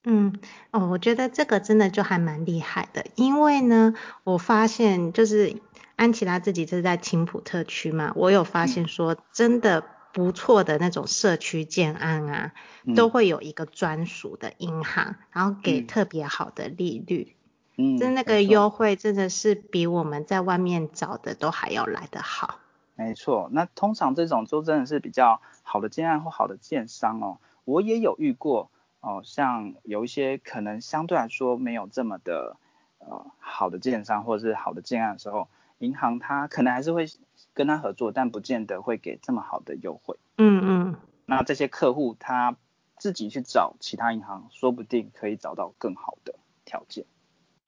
[0.06, 0.34] 嗯，
[0.72, 3.94] 哦，我觉得这个真的就还蛮厉害的，因为呢，
[4.26, 5.56] 我发现就是
[5.96, 12.52] 安琪拉自己是在青浦特区嘛，我有发现说真的不错的那种社区建案啊，
[12.84, 17.38] 嗯、都会有一个专属的银行，然后给特别好的利率，
[17.78, 22.60] 嗯，就那个优惠真的是比我们在外面找的都还要来得好。
[22.96, 28.70] 没错，那通常这种就真的是比较好的建案或好的建商哦，我也有遇过。
[29.04, 32.56] 哦，像有一些可能相对来说没有这么的
[33.00, 37.06] 呃好的建商或者是好的建案的时候，银行它可能还是会
[37.54, 40.16] 跟他合作，但不见得会给这么好的优惠。
[40.38, 40.96] 嗯嗯。
[41.26, 42.56] 那这些客户他
[42.98, 47.06] 自己去找其他银行，说不定可以找到更好的条件。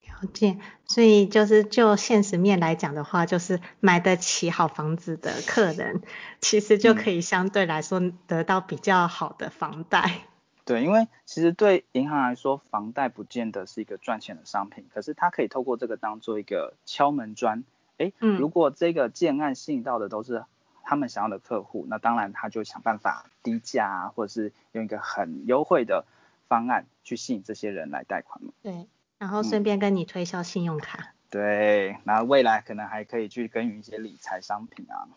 [0.01, 6.01] 条件，所以就是就现实面来讲的话，就是买得起好房子的客人，
[6.39, 10.21] 其实就可以相对来说得到比较好的房贷。
[10.65, 17.63] 嗯、对，因为其实对银行来说，房贷不见得是一个赚钱的商品，可是它可以透过这个当做一个敲门砖。
[17.97, 20.43] 哎，如果这个建案吸引到的都是
[20.83, 26.05] 他们想要的客户，那当然他就想办法低价啊，或者是用一个很优惠的
[26.47, 28.51] 方案去吸引这些人来贷款嘛。
[28.61, 28.87] 对。
[29.17, 35.07] 然后顺便跟你推销信用卡，嗯、对，然后未来可能还可以去耕耘一些理财商品啊。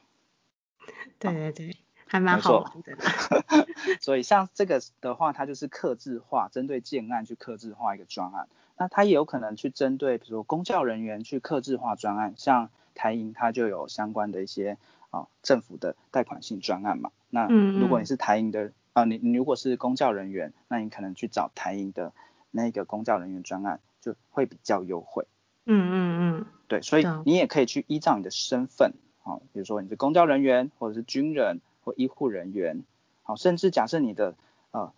[1.18, 1.76] 对对对，
[2.08, 2.96] 还蛮好玩的。
[4.00, 8.48] 所以像这个的话，它就是刻字化，针对建案去刻字化一个专案。
[8.76, 14.78] 那它也有可能去针对，比如说公教人员去刻字化专案，像台银它就有相关的一些
[15.10, 17.10] 啊政府的贷款性专案嘛。
[17.30, 22.12] 那如果你是台银的、啊，你你如果是公教人员，那你可能去找台银的
[22.50, 23.80] 那个公教人员专案。
[24.00, 25.26] 就会比较优惠，
[25.66, 28.94] 嗯嗯嗯，对，所以你也可以去依照你的身份，
[29.24, 32.84] 好，比如说你是公教人员，或者是军人或医护人员，
[33.22, 34.34] 好，甚至假设你的
[34.72, 34.92] 呃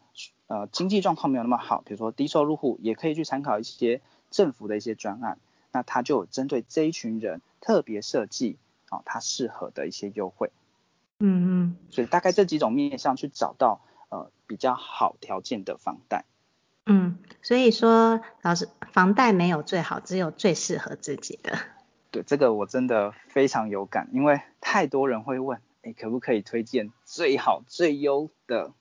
[0.49, 4.01] 呃经济状况没有那么好，比如说低收入户，也可以去参考一些
[4.31, 5.39] 政府的一些专案，
[5.71, 10.51] 那它就有针对这一群人特别设计，好，它适合的一些优惠，
[11.21, 16.25] 嗯嗯，所以大概这几种面向去找到呃比较好条件的房贷。
[16.87, 21.57] 嗯，所以说老师，房贷没有最好，只有最适合自己的。
[22.11, 28.73] 对，这个我真的非常有感，因为太多人会问，哎，可不可以推荐最好最优的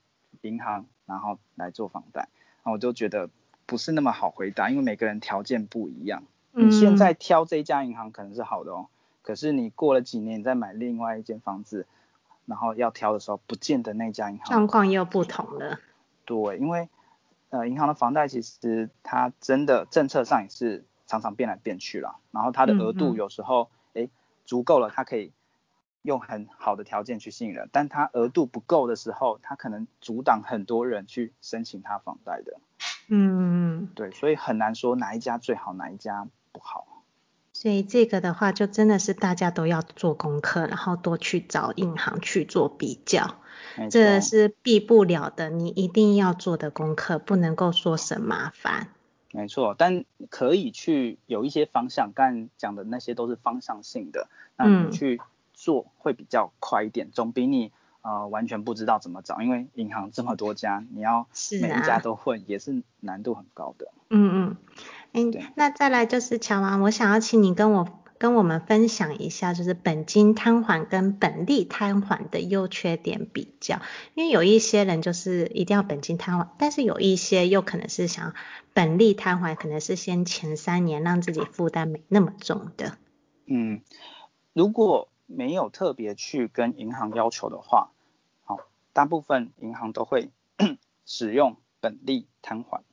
[0.42, 2.30] 银行，然后来做房贷？
[2.64, 3.30] 那我就觉得
[3.66, 6.24] 不是那么好回答，因为每个人条件不一样。
[6.52, 11.88] 你现在挑这一家银行可能是好的哦，嗯、可是你过了几年你再买另外一间房子，
[12.46, 15.80] 然后要挑的时候，不见得那家银行状况又不同了。
[16.26, 16.90] 对，因为。
[17.52, 24.10] 呃，银行的房贷其实它真的政策上也是常常变来变去了，然后它的额度有时候哎、嗯嗯、
[24.46, 25.34] 足够了，它可以
[26.02, 32.60] 用很好的条件去吸引人，但他额度不够的时候，他可能阻挡很多人去申请他房贷的。
[33.10, 37.04] 嗯嗯，对，所以很难说哪一家最好，哪一家不好。
[37.52, 43.36] 所以这个的话，就真的是大家都要做功课，然后多去找银行去做比较。
[43.92, 48.90] 这是避不了的，你一定要做的功课，不能够说省麻烦。
[49.32, 55.20] 没错，但可以去有一些方向，刚才讲的那些都是方向性的，那你去
[55.60, 61.28] 做会比较快一点，嗯、总比你呃完全不知道怎么找，因为银行这么多家，你要
[61.62, 63.92] 每一家都会，也是难度很高的。
[64.10, 64.56] 嗯
[65.14, 67.88] 嗯，哎，那再来就是乔王，我想要请你跟我。
[68.20, 73.80] 跟我们分享一下，就是本金摊还跟本利摊还的优缺点比较。
[74.14, 78.34] 因为有一些人就是一定要本金摊还，但是有一些又可能是想
[78.74, 82.98] 本利摊还，可能是先前三年让自己负担没那么重的。
[83.46, 83.80] 嗯，
[84.52, 87.92] 如果没有特别去跟银行要求的话，
[88.44, 88.58] 好，
[88.92, 90.30] 大部分银行都会
[91.06, 92.84] 使用本利摊还，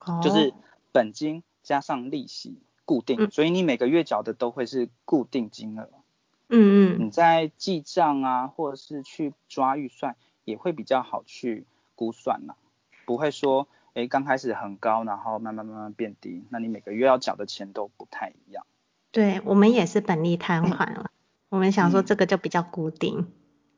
[0.00, 0.52] 哦，就是
[0.92, 2.58] 本金加上利息。
[2.84, 5.88] 固定，所以你每个月缴的都会是固定金额。
[6.48, 7.06] 嗯嗯。
[7.06, 12.54] 你在记账啊，或者是去抓预算，也会比较好去估算呐，
[13.06, 18.66] 不会说，哎，刚开始很高，然后慢慢慢慢变低，那你每个月要缴的钱都不太一样。
[19.12, 21.10] 对，我们也是本利摊还了，嗯、
[21.52, 23.18] 我们想说这个就比较固定。
[23.18, 23.32] 嗯、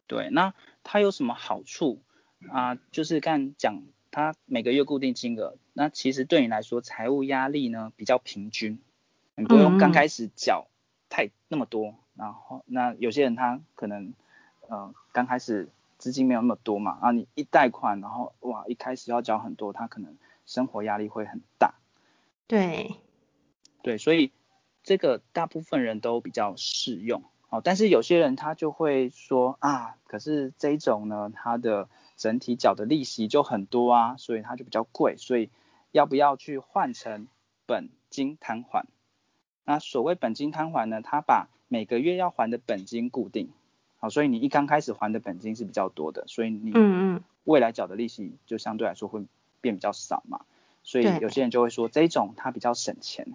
[0.06, 2.04] 对，那它有什么好处
[2.48, 2.76] 啊？
[2.92, 3.82] 就是刚讲
[4.12, 8.80] 它每个月固定金额，那其实对你来说财务压力呢比较平均。
[9.34, 10.68] 你不用刚开始缴
[11.08, 14.14] 太那么多，嗯、然后那有些人他可能
[14.68, 21.74] 呃刚开始资金没有那么多嘛，啊你一贷款然后哇一开始要缴很多，他可能生活压力会很大。
[22.46, 23.00] 对，
[23.82, 24.30] 对，所以
[24.84, 35.50] 这个大部分人都比较适用，哦，但是有些人他就会说啊，可是这一种呢，它的整体缴的利息就很多啊，所以它就比较贵，所以
[35.92, 37.28] 要不要去换成
[37.64, 38.86] 本金摊还？
[39.64, 43.52] 那所谓本金摊还呢，它把每个月要还的本金固定，
[44.00, 46.72] 好，所以你一刚开始还的本金是比较多的，所以你
[47.44, 49.24] 未来缴的利息就相对来说会
[49.60, 50.40] 变比较少嘛，
[50.82, 53.28] 所以有些人就会说这一种它比较省钱，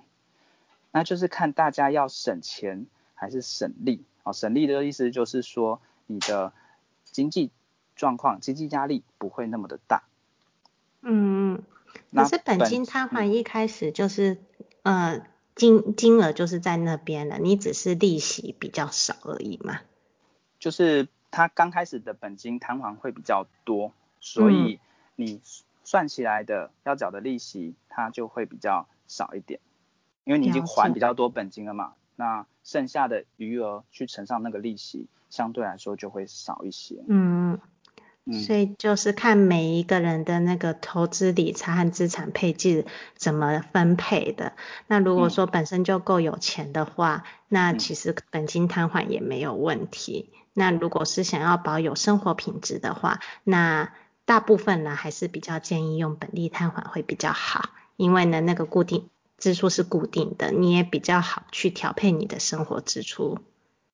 [0.91, 2.85] 那就是看大家要省钱
[3.19, 6.53] 还是省力，哦，省力的意思就是说你的
[7.03, 7.51] 经济
[7.95, 10.03] 状况、经济压力不会那么的大，
[11.01, 11.63] 嗯嗯，
[12.13, 14.37] 可是本金摊还一开始就是
[14.83, 15.17] 呃。
[15.17, 19.81] 嗯金金额就是在那边了，你只是利息比较少而已嘛。
[20.57, 23.91] 就是它刚开始的本金摊还会比较多，
[24.21, 24.79] 所以
[25.17, 25.41] 你
[25.83, 29.59] 算起来的要缴的利息它就会比较少一点。
[30.23, 37.03] 因为你已经还比较多本金了嘛，那剩下的余额去乘上那个利息，相对来说就会少一些。
[37.07, 37.59] 嗯。
[38.45, 44.53] 所以就是看每一个人的那个投资理财和资产配置怎么分配的。
[44.85, 50.29] 那如果说本身就够有钱的话，嗯、那其实本金摊还也没有问题。
[50.53, 53.91] 那如果是想要保有生活品质的话，那
[54.25, 59.09] 大部分呢还是比较建议用本利摊还会比较好，因为呢那个固定
[59.39, 63.39] 支出是固定的，你也比较好去调配你的生活支出。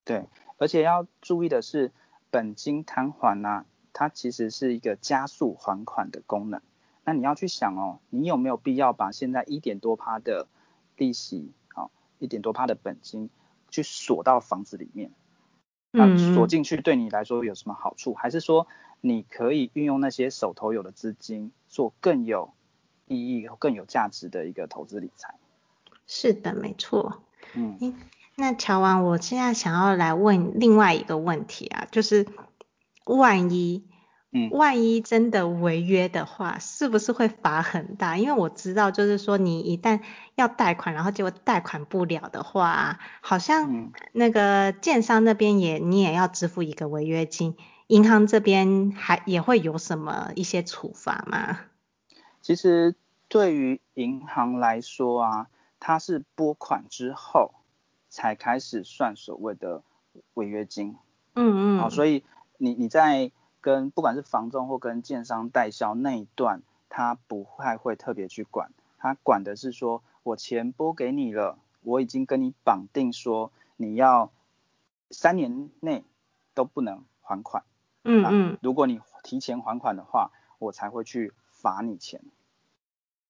[0.03, 0.25] 对，
[0.57, 1.91] 而且要注意的是
[2.29, 3.65] 本金摊还呢、啊。
[3.97, 6.59] 它其实是一个加速还款的功能。
[7.05, 10.47] 那你要去想哦，你有没有必要把现在一点多趴的
[10.97, 13.29] 利息，好，一点多趴的本金
[13.69, 15.11] 去锁到房子里面？
[15.91, 18.13] 那锁进去对你来说有什么好处？
[18.13, 18.67] 还是说
[18.99, 22.53] 你可以运用那些手头有的资金，做更有
[23.07, 25.35] 意义、更有价值的一个投资理财？
[26.07, 27.21] 是的，没错。
[27.53, 27.77] 嗯，
[28.35, 32.25] 那乔王，我现在想要来问另外一个问题啊，就是。
[33.07, 33.85] 万一，
[34.31, 38.17] 嗯，万一真的违约的话，是不是会罚很大？
[38.17, 39.99] 因为我知道，就是说你一旦
[40.33, 51.59] 要贷款，然后结果贷款不了的话，好像那个建商那边也你也要支付一个违约金，银行这边还也会有什么一些处罚吗？
[52.45, 52.93] 其实
[53.27, 57.55] 对于银行来说啊，它是拨款之后
[58.07, 59.81] 才开始算所谓的
[60.35, 60.95] 违约金。
[61.33, 61.79] 嗯嗯。
[61.79, 62.23] 好，所以。
[62.57, 74.31] 你你在跟不管是房仲或跟建商代销那一段，他不太会特别去管，他管的是说我钱拨给你了，我已经跟你绑定说你要
[75.11, 76.05] 三年内
[76.53, 77.65] 都不能还款，
[78.05, 81.33] 嗯嗯，如果你提前还款的话，我才会去
[81.65, 82.21] 罚你钱。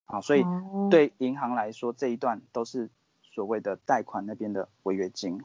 [0.07, 0.43] 啊，所以
[0.91, 2.89] 对银行来说这一段都是
[3.23, 5.41] 所谓的贷款那边的违约金。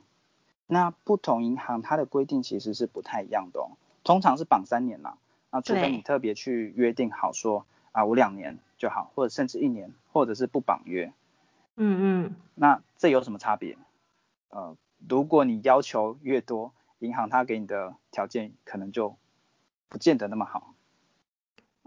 [0.66, 5.18] 那不同银行它的规定其实是不太一样的哦，通常是绑三年啦，
[5.50, 11.12] 啊除非你特别去约定好说啊，我两年就好，或者甚至一年，或者是不绑约。
[11.76, 12.36] 嗯嗯。
[12.56, 13.78] 那这有什么差别？
[14.50, 14.76] 呃，
[15.08, 19.16] 如果你要求越多，银行它给你的条件可能就
[19.88, 20.74] 不见得那么好。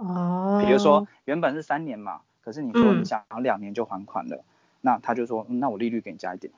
[0.08, 0.64] 哦。
[0.66, 4.43] 比如说原本是三年嘛，可是你说你想要两年就还款了，嗯、
[4.82, 6.54] 那他就说，嗯，那我利率给你加一点。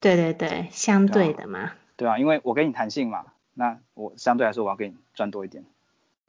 [0.00, 1.72] 对对对，相对的嘛。
[1.96, 3.24] 对啊，因为我给你弹性嘛，
[3.54, 5.64] 那我相对来说我要给你赚多一点。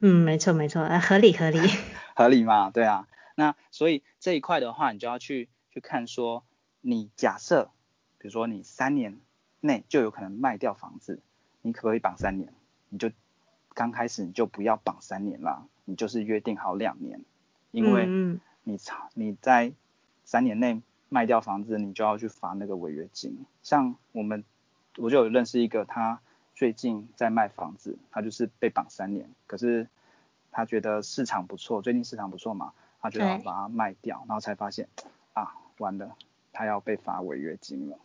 [0.00, 1.58] 嗯，没错没错，合理合理。
[2.16, 3.06] 合理嘛，对啊。
[3.34, 6.44] 那所以这一块的话，你就要去去看说，
[6.80, 7.70] 你假设，
[8.18, 9.20] 比如说你三年
[9.60, 11.20] 内就有可能卖掉房子，
[11.62, 12.52] 你可不可以绑三年？
[12.88, 13.10] 你就
[13.74, 17.24] 刚开始你就不要绑三年啦，你就是约定好两年，
[17.70, 18.06] 因为
[18.62, 19.72] 你长你在
[20.24, 20.82] 三年内。
[21.10, 23.46] 卖掉房子，你就要去罚那个违约金。
[23.62, 24.44] 像我们，
[24.98, 26.20] 我就有认识一个，他
[26.54, 29.88] 最近在卖房子，他就是被绑三年，可是
[30.50, 34.86] 他觉得市场不错，最近市场不错嘛，他就要把它卖掉，然后才发现
[35.32, 36.14] 啊，完了，
[36.52, 37.96] 他要被罚违约金了。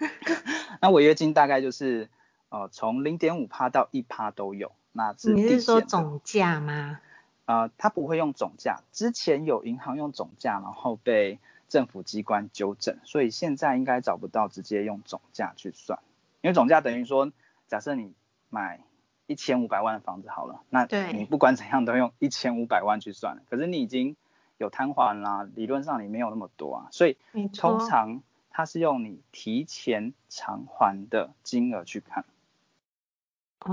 [0.82, 2.10] 那违约金大概就是
[2.50, 7.00] 呃从零点五趴到一趴都有，那是你是说总价吗？
[7.46, 11.40] 呃，他不会用总价，之前有银行用总价，然后被。
[11.68, 15.98] 政府机关纠正，所以现在应该找不到直接用总价去算，
[16.40, 17.32] 因为总价等于说，
[17.66, 18.14] 假设你
[18.50, 18.84] 买
[19.26, 24.14] 一千五百万的房子好了，那你不管怎样都用一千五百万去算，可是你已经
[24.58, 27.18] 有摊还啦，理论上你没有那么多啊，所以
[27.52, 32.24] 通常它是用你提前偿还的金额去看。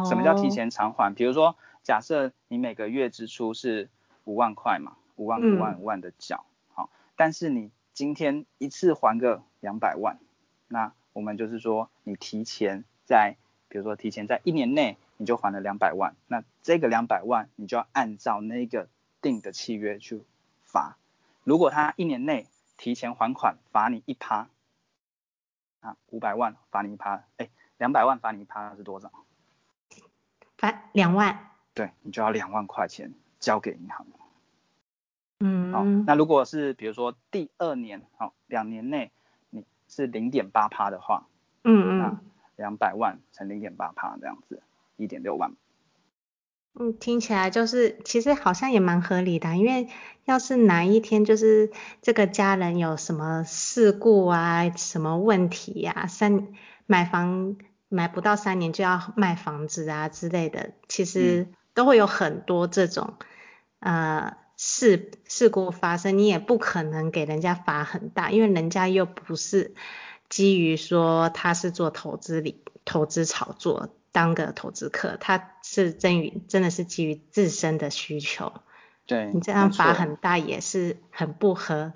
[0.05, 1.13] 什么叫提前偿还？
[1.13, 3.89] 比如说，假设你每个月支出是
[4.23, 10.17] 五万块嘛，五万五万五万的缴，好，但是你今天一次还个两百万，
[10.69, 13.35] 那我们就是说，你提前在，
[13.67, 18.87] 比如说提前在一年内你就还了两百万，那这个两百万你就要按照那个
[19.21, 20.23] 定的契约去
[20.63, 20.97] 罚。
[21.43, 24.47] 如果他一年内提前还款，罚你一趴，
[25.81, 29.11] 啊，五百万罚你一趴，哎，两百万罚你一趴是多少？
[30.57, 31.49] 罚两万。
[31.73, 34.05] 对，你就要两万块钱交给银行。
[35.39, 39.11] 嗯，好，那如果是比如说第二年，好，两年内
[39.49, 41.27] 你是零点八趴的话，
[41.63, 42.21] 嗯嗯，那
[42.55, 44.61] 两百万乘零点八趴这样子，
[44.95, 45.53] 一点六万。
[46.75, 49.89] 嗯，听起来就是其实好像也蛮合理的，因为
[50.23, 51.71] 要是哪一天就是
[52.01, 56.47] 这个家人有什么事故啊，什么问题呀，啊，三
[56.87, 57.57] 买房
[57.89, 63.15] 买不到三年就要卖房子啊之类的，其实都会有很多这种，
[63.79, 64.37] 呃。
[64.55, 69.73] 事事故发生，你也不可能给人家罚很大，因为人家又不是
[70.29, 78.53] 基于说他是做投资理投资炒作当个投资客，他是真于真的是基于自身的需求。
[79.07, 81.91] 对，你这样罚很大也是很不合，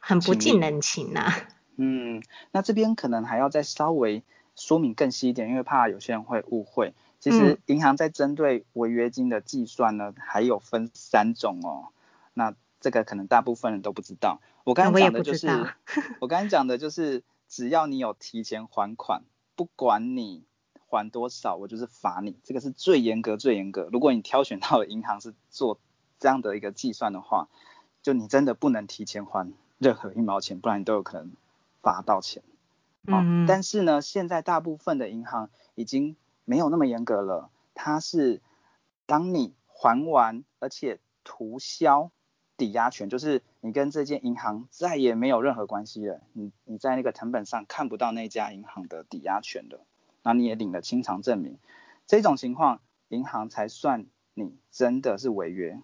[0.00, 1.34] 很不近人情呐、啊。
[1.78, 4.24] 嗯，那这边可能还要再稍微
[4.56, 6.94] 说明更细一点，因为怕有些人会误会。
[7.20, 11.88] 其实银行在针对违约金的计算呢，还有分三种哦。
[12.34, 14.40] 那这个可能大部分人都不知道。
[14.64, 15.68] 我刚才讲的就是，我，
[16.20, 19.22] 我刚才讲的就是，只要你有提前还款，
[19.54, 20.44] 不管你
[20.88, 22.36] 还多少，我就是罚你。
[22.44, 23.88] 这个是最严格、最严格。
[23.92, 25.78] 如果你挑选到的银行是做
[26.18, 27.48] 这样的一个计算的话，
[28.02, 31.32] 就你真的不能提前还任何一毛钱，不然你都有可能。
[31.82, 32.42] 罚到钱，
[33.06, 36.16] 好、嗯，但是呢，现在大部分的银行已经
[36.46, 37.50] 没有那么严格了。
[37.74, 38.40] 它是
[39.04, 42.10] 当你还完，而且涂销
[42.56, 46.22] 抵押权，就是你跟这间银行再也没有任何关系了。
[46.32, 49.80] 你你在那个成本上看不到那家银行的抵押权的，
[50.22, 51.58] 那你也领了清偿证明，
[52.06, 55.78] 这种情况银行才算你真的是违约。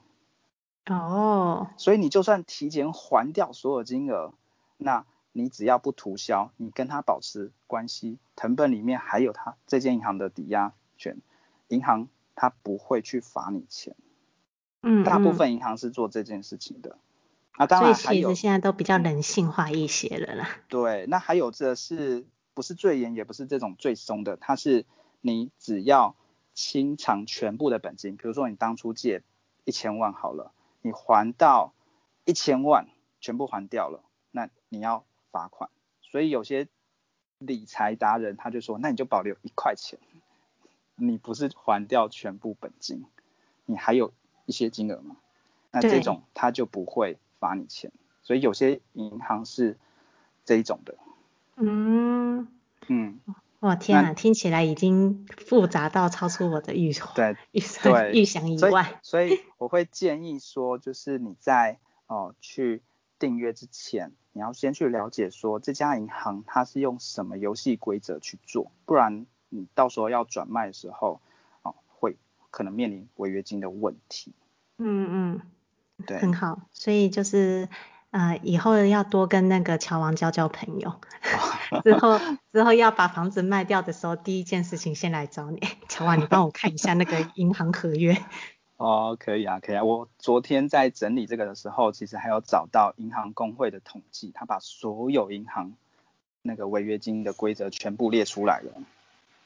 [0.87, 4.33] 哦，所以你就算提前还掉所有金额，
[4.79, 5.05] 那
[5.35, 11.17] 你只要不涂销，你跟他保持关系，成本里面还有他这间银行的抵押权，
[11.69, 13.97] 银行他不会去罚你钱。
[14.83, 16.99] 嗯，大部分银行是做这件事情的。
[17.53, 20.49] 啊，当然其实现在都比较人性化一些了啦。
[20.69, 24.85] 对，那还有这是不是最严，也不是这种最松的，它是
[25.23, 26.15] 你只要
[26.53, 29.23] 清偿全部的本金，比如说你当初借
[29.65, 30.53] 一千万好了，
[30.83, 31.73] 你还到
[32.27, 32.89] 一千万
[33.21, 35.07] 全部还掉了，那你要。
[35.33, 35.71] 罚款，
[36.03, 36.69] 所以有些
[37.39, 39.99] 理财达人他就说，那你就保留一块钱，
[40.95, 43.05] 你不是还掉全部本金，
[43.67, 44.13] 你还有
[44.47, 45.17] 一些金额嘛？
[45.73, 47.91] 那这种他就不会罚你钱，
[48.23, 49.79] 所以有些银行是
[50.45, 50.97] 这一种的。
[51.57, 52.47] 嗯
[52.89, 53.21] 嗯，
[53.61, 59.01] 哇天哪，听起来已经复杂到超出我的预算，对预算预想以外。
[59.03, 62.83] 所以，所以我会建议说，就是你在哦、呃、去
[63.23, 64.11] 订阅之前。
[64.35, 71.21] 你要先去了解说这家银行它是用什么游戏规则去做，不然你到时候要转卖的时候，
[71.61, 72.17] 哦，会
[72.51, 74.33] 可能面临违约金的问题。
[74.79, 75.41] 嗯嗯，
[76.07, 77.69] 对，很好，所以就是
[78.11, 80.99] 呃以后要多跟那个乔王交交朋友，
[81.85, 82.19] 之后
[82.55, 85.61] 之后要把房子卖掉的时候，第一件事情先来找你，
[85.91, 88.17] 乔王你帮我看一下那个银行合约。
[88.83, 89.85] 哦，可以啊，可以啊。
[89.85, 95.75] 我昨天在整理这个的时候，其实还有找到银行工会的统计，他把所有银行
[96.43, 98.73] 那个违约金的规则全部列出来了。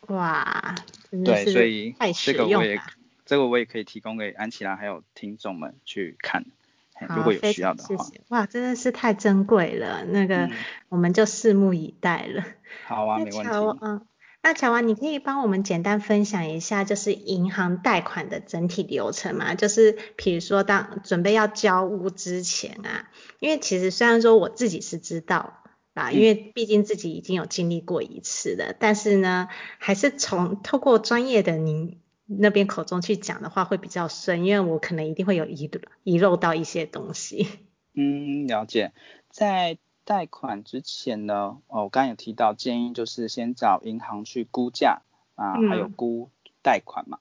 [0.08, 0.74] 哇，
[1.10, 1.94] 真的是对，所以。
[2.24, 2.80] 这个我也，
[3.26, 6.46] 这个我也可以提供给安琪拉还有听众们去看，
[7.14, 7.88] 如果有需要的话。
[7.88, 8.22] 谢谢。
[8.28, 10.52] 哇，真的是太珍贵了，那个、嗯、
[10.88, 12.42] 我们就拭目以待了。
[12.86, 13.78] 好啊，没问题。
[13.82, 14.06] 嗯。
[14.46, 19.56] 那乔王，你可以帮我们简单分享一下，就是银行贷款的整体流程吗？
[19.56, 35.68] 就是比如说当准备要交屋之前啊，因为其实虽然说我自己是知道啊，因为毕竟自己已经有经历过一次了，但是呢，还是从透过专业的您那边口中去讲的话会比较顺，因为我可能一定会有遗
[36.04, 37.48] 遗漏到一些东西。
[37.96, 38.92] 嗯，了解，
[39.28, 39.76] 在。
[40.06, 45.02] 贷款之前呢，哦，我刚刚有提到，建议就是先找银行去估价
[45.34, 46.30] 啊，还有估
[46.62, 47.18] 贷款嘛。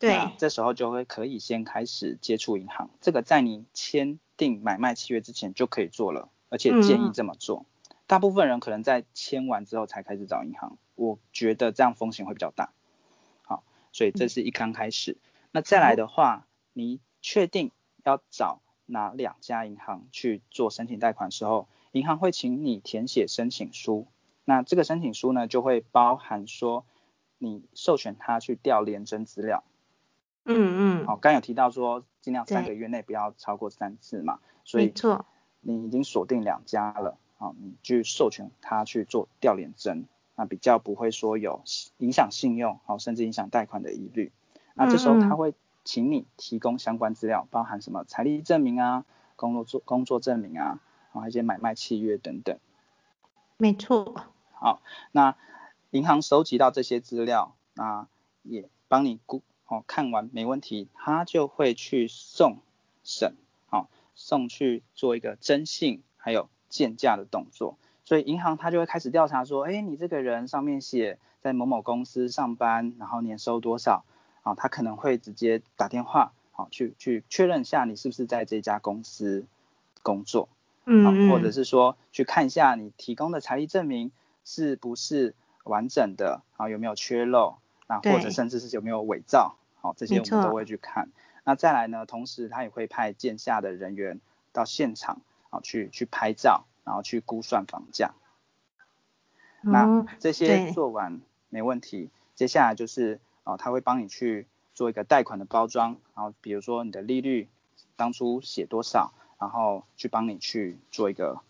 [0.00, 0.18] 对。
[0.36, 7.64] 这时候就会可以先开始接触银行，这个在你签订买卖契约之前就可以做了，而且建议这么做。
[7.64, 7.96] 嗯。
[8.08, 12.72] 大部分人可能在签完之后才开始找银行，我觉得这样风险会比较大。
[13.42, 13.62] 好，
[13.92, 15.16] 所以这是一刚开始。
[15.52, 17.70] 那再来的话，你确定
[18.02, 24.06] 要找哪两家银行去做申请贷款的时候，银行会请你填写申请书，
[24.44, 26.84] 那这个申请书呢，就会包含说
[27.38, 29.64] 你授权他去调联征资料。
[30.44, 31.06] 嗯嗯。
[31.06, 34.92] 好，刚有提到说尽量三个月内不要超过三次嘛，所以
[35.62, 41.62] 你已经锁定两家了，好，你去授权他去做调联征，那比较不会说有
[41.96, 44.32] 影响信用，好，甚至影响贷款的疑虑。
[44.74, 50.78] 那这时候他会请你提供相关资料，包含什么财力证明啊，工作做工作证明啊。
[51.28, 52.58] 一些买卖契约等等，
[53.56, 54.14] 没错。
[54.52, 55.36] 好，那
[55.90, 58.06] 银行收集到这些资料，那
[58.42, 62.58] 也帮你估哦，看完没问题，他就会去送
[63.04, 63.34] 审，
[63.68, 67.76] 好，送去做一个征信还有建价的动作。
[68.04, 74.04] 所以银行他就会开始调查说，哎，你这个人上面写在某某公司上班，然后年收多少，
[74.42, 79.44] 啊，他可能会直接打电话好，去去确认一下你是不是在这家公司
[80.02, 80.48] 工作，
[80.86, 84.12] 嗯，或者是说去看一下你提供的财力证明
[84.44, 85.34] 是不是
[85.64, 87.56] 完整的，啊，有没有缺漏，
[87.88, 91.08] 那或者甚至是有没有伪造，好，这些我们都会去看。
[91.42, 94.20] 那再来呢，同时他也会派建下的人员
[94.52, 95.20] 到现场，
[95.50, 98.14] 啊，去去拍照，然后去估算房价。
[99.62, 107.48] 嗯、那这些做完没问题，接下来就是啊，他会帮你去做一个贷款的包装，然后比如说你的利率
[107.96, 111.40] 当初写多少，然后去帮你去做一个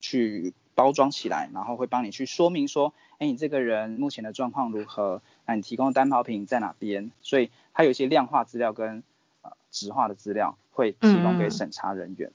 [0.00, 5.22] 去包装起来，然后会帮你去说明说，哎，你这个人目前的状况如何？
[5.46, 7.10] 那你提供的担保品在哪边？
[7.20, 9.02] 所以它有一些量化资料跟
[9.42, 12.30] 呃质化的资料会提供给审查人员。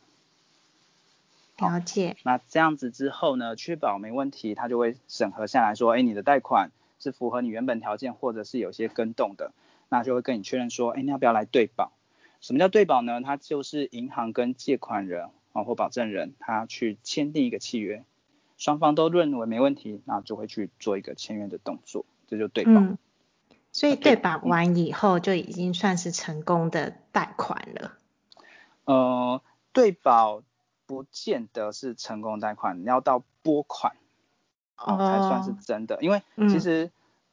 [1.58, 2.18] 嗯、了解。
[2.24, 9.54] 那这样子之后呢，确保没问题，他就会审核下来说，哎，你的贷款是符合你原本条件，或者是有些跟动的，
[9.88, 11.91] 那就会跟你确认说，哎，你要不要来对保？
[12.44, 13.22] 什么叫对保呢？
[13.22, 18.04] 它就是银行跟借款人啊或保证人，他去签订一个契约，
[18.58, 22.74] 双方都认为没问题，那就会去做一个签约的动作，这就对保。
[22.74, 23.00] 嗯，
[23.72, 27.98] 所以对保完以后就已经算是成功的贷款了。
[28.86, 29.41] 呃，
[29.72, 30.44] 对保。
[30.86, 33.96] 不见得是成功贷款，你要到拨款
[34.76, 35.98] 哦才算是真的。
[36.02, 36.91] 因为其实、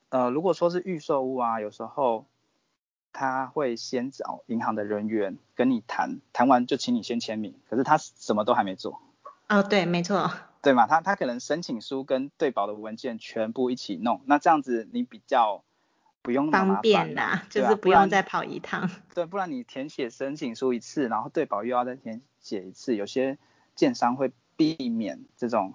[0.08, 2.26] 嗯、呃，如果说是预售屋啊，有时候
[3.12, 9.00] 他会先找银行的人员跟你谈，谈完就请你先签名，可是他什么都还没做。
[9.48, 10.30] 哦，对，没错。
[10.62, 15.62] 对嘛，他他可能申请书跟对保的文件全部一起弄，那这样子你比较
[16.22, 18.90] 不用方便啦，就是不用再跑一趟。
[19.14, 22.20] 对，不然你填写申请书一次，然后对保又要再填。
[22.42, 23.36] 写一次，有些
[23.74, 25.74] 建商会避免这种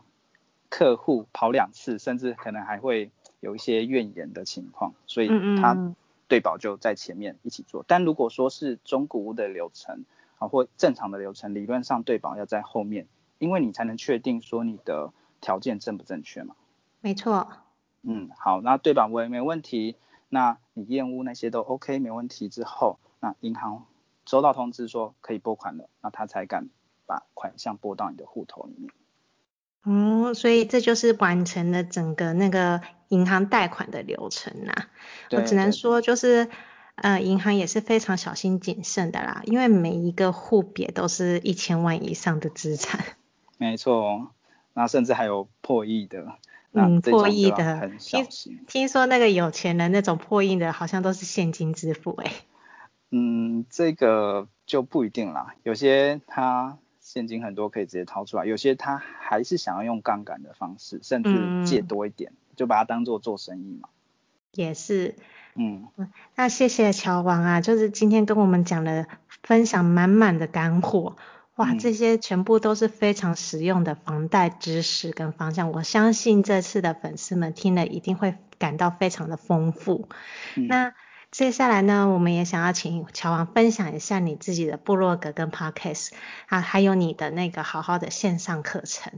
[0.67, 5.27] 客户跑两次，甚至可能还会有一些怨言的情况，所以
[5.61, 5.93] 他
[6.27, 7.83] 对保就在前面一起做。
[7.87, 10.05] 但如果说是中古屋的流程
[10.37, 13.07] 啊，或正常的流程，理论上对保要在后面，
[13.39, 15.11] 因为你才能确定说你的
[15.41, 16.55] 条件正不正确嘛。
[17.01, 17.47] 没错。
[18.01, 19.95] 嗯，好，那对保我没问题，
[20.29, 23.85] 那你验屋那些都 OK 没问题之后，那银行。
[24.27, 26.67] 收到通知说可以拨款了，那他才敢
[27.05, 28.91] 把款项拨到你的户头里面。
[29.85, 34.87] 哦，所以这就是完成了整个那个银行贷款的流程呐、啊。
[35.31, 36.49] 我只能说就是，
[36.95, 43.05] 呃，银行也是非常小心谨慎的啦，因为每一个户别都是一千万以上的资产。
[43.57, 44.31] 没错，
[44.73, 46.25] 那甚至还有破亿的。
[46.73, 47.91] 嗯，破亿的。
[47.99, 48.27] 听
[48.67, 52.33] 听说那个有钱人那种破亿的，好像都是现金支付哎、欸。
[53.11, 55.55] 嗯，这个就不一定啦。
[55.63, 56.77] 有些他
[57.15, 63.87] 现金很多可以直接掏出来，有些他还是想要用杠杆的方式，甚至借多一点，嗯、就把它当做做生意嘛。
[64.51, 65.15] 也是。
[65.55, 65.87] 嗯。
[66.35, 69.07] 那谢谢乔王啊，就是今天跟我们讲的，
[69.43, 71.15] 分享满满的干货。
[71.55, 75.71] 哇，这些全部都是非常实用的房贷知识跟方向。
[75.71, 80.09] 我相信这次的粉丝们听了一定会感到非常的丰富。
[80.57, 80.93] 嗯、那。
[81.37, 86.13] 接下来呢，我们也想要请乔王分享一下你自己的部落格跟 Podcast
[86.47, 89.11] 啊，还有你的那个好好的线上课程。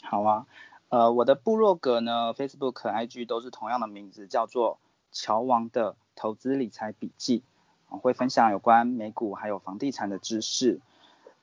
[0.00, 0.46] 好啊，
[0.90, 4.78] 呃，我的部落格呢，Facebook、IG 都是同样的名字，叫做
[5.10, 7.42] 乔王的投资理财笔记，
[7.88, 10.78] 我会分享有关美股还有房地产的知识。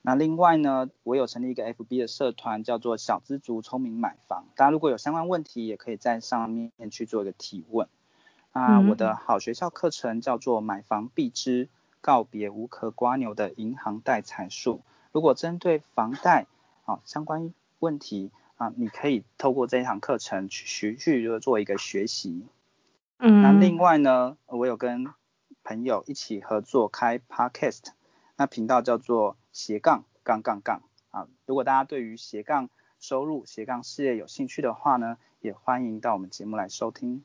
[0.00, 7.86] 那另外呢，我有成立一个 FB 的社团，叫做小资族聪明买房，大家如果有相关问题，也可以在上面去做一个提问。
[8.54, 11.68] 啊，我的好学校课程叫做买房必知，
[12.00, 14.80] 告别无壳蜗牛的银行贷财术。
[15.10, 16.46] 如果针对房贷
[16.84, 22.46] 啊相关问题啊，你可以透过这一堂课程去学去做一个学习。
[23.18, 23.42] 嗯。
[23.42, 25.08] 那另外呢，我有跟
[25.64, 27.86] 朋友一起合作开 Podcast，
[28.36, 31.26] 那频道叫做斜杠杠杠杠啊。
[31.44, 37.24] 如果大家对于斜杠收入、斜杠事业有兴趣的话呢，也欢迎到我们节目来收听。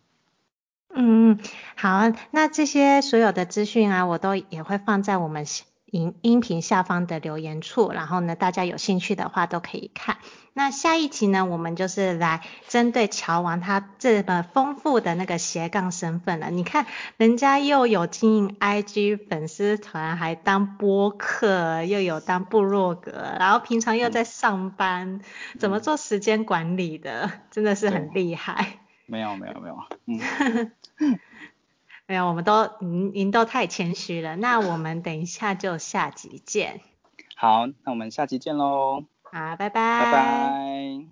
[0.93, 1.39] 嗯嗯，
[1.75, 5.45] 好，那这些所有的资讯啊，我都也会放在我们
[5.85, 10.17] 音音频下方的留言处，然后呢，大家有兴趣的话都可以看。
[10.53, 16.49] 那下一集呢，我们就是来针对乔王他这么丰富的那个斜杠身份了。
[16.49, 16.85] 你看，
[17.17, 25.21] 人家又有经营 IG 粉丝团，还当播客，又有当部落格，然后平常又在上班，嗯、
[25.59, 27.31] 怎么做时间管理的？
[27.51, 28.79] 真的是很厉害。
[29.09, 30.71] 没有没有没有，嗯，
[32.07, 34.35] 没有，我们都您您都太谦虚了。
[34.35, 36.81] 那我们等一下就下集见。
[37.35, 39.05] 好，那我们下集见喽。
[39.23, 39.71] 好，拜拜。
[39.71, 41.05] 拜拜。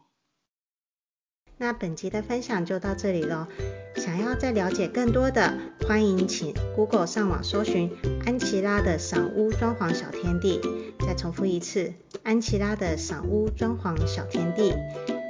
[1.59, 3.47] 那本集的分享就到这里喽。
[3.95, 7.91] 想要再了解更多的，欢迎请 Google 上网搜寻
[8.27, 10.61] 安琪拉的赏屋装潢小天地。
[10.99, 14.71] 再重复一次，安琪拉的赏屋装潢小天地，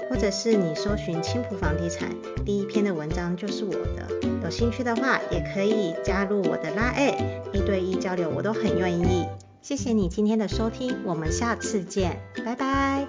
[0.09, 2.09] 或者是你搜寻青浦房地产，
[2.45, 4.07] 第一篇的文章就是我的。
[4.43, 9.25] 有兴趣的话，也可以加入我的拉爱一对一交流，我都很愿意。
[9.61, 13.05] 谢谢你今天的收听，我们下次见，拜拜。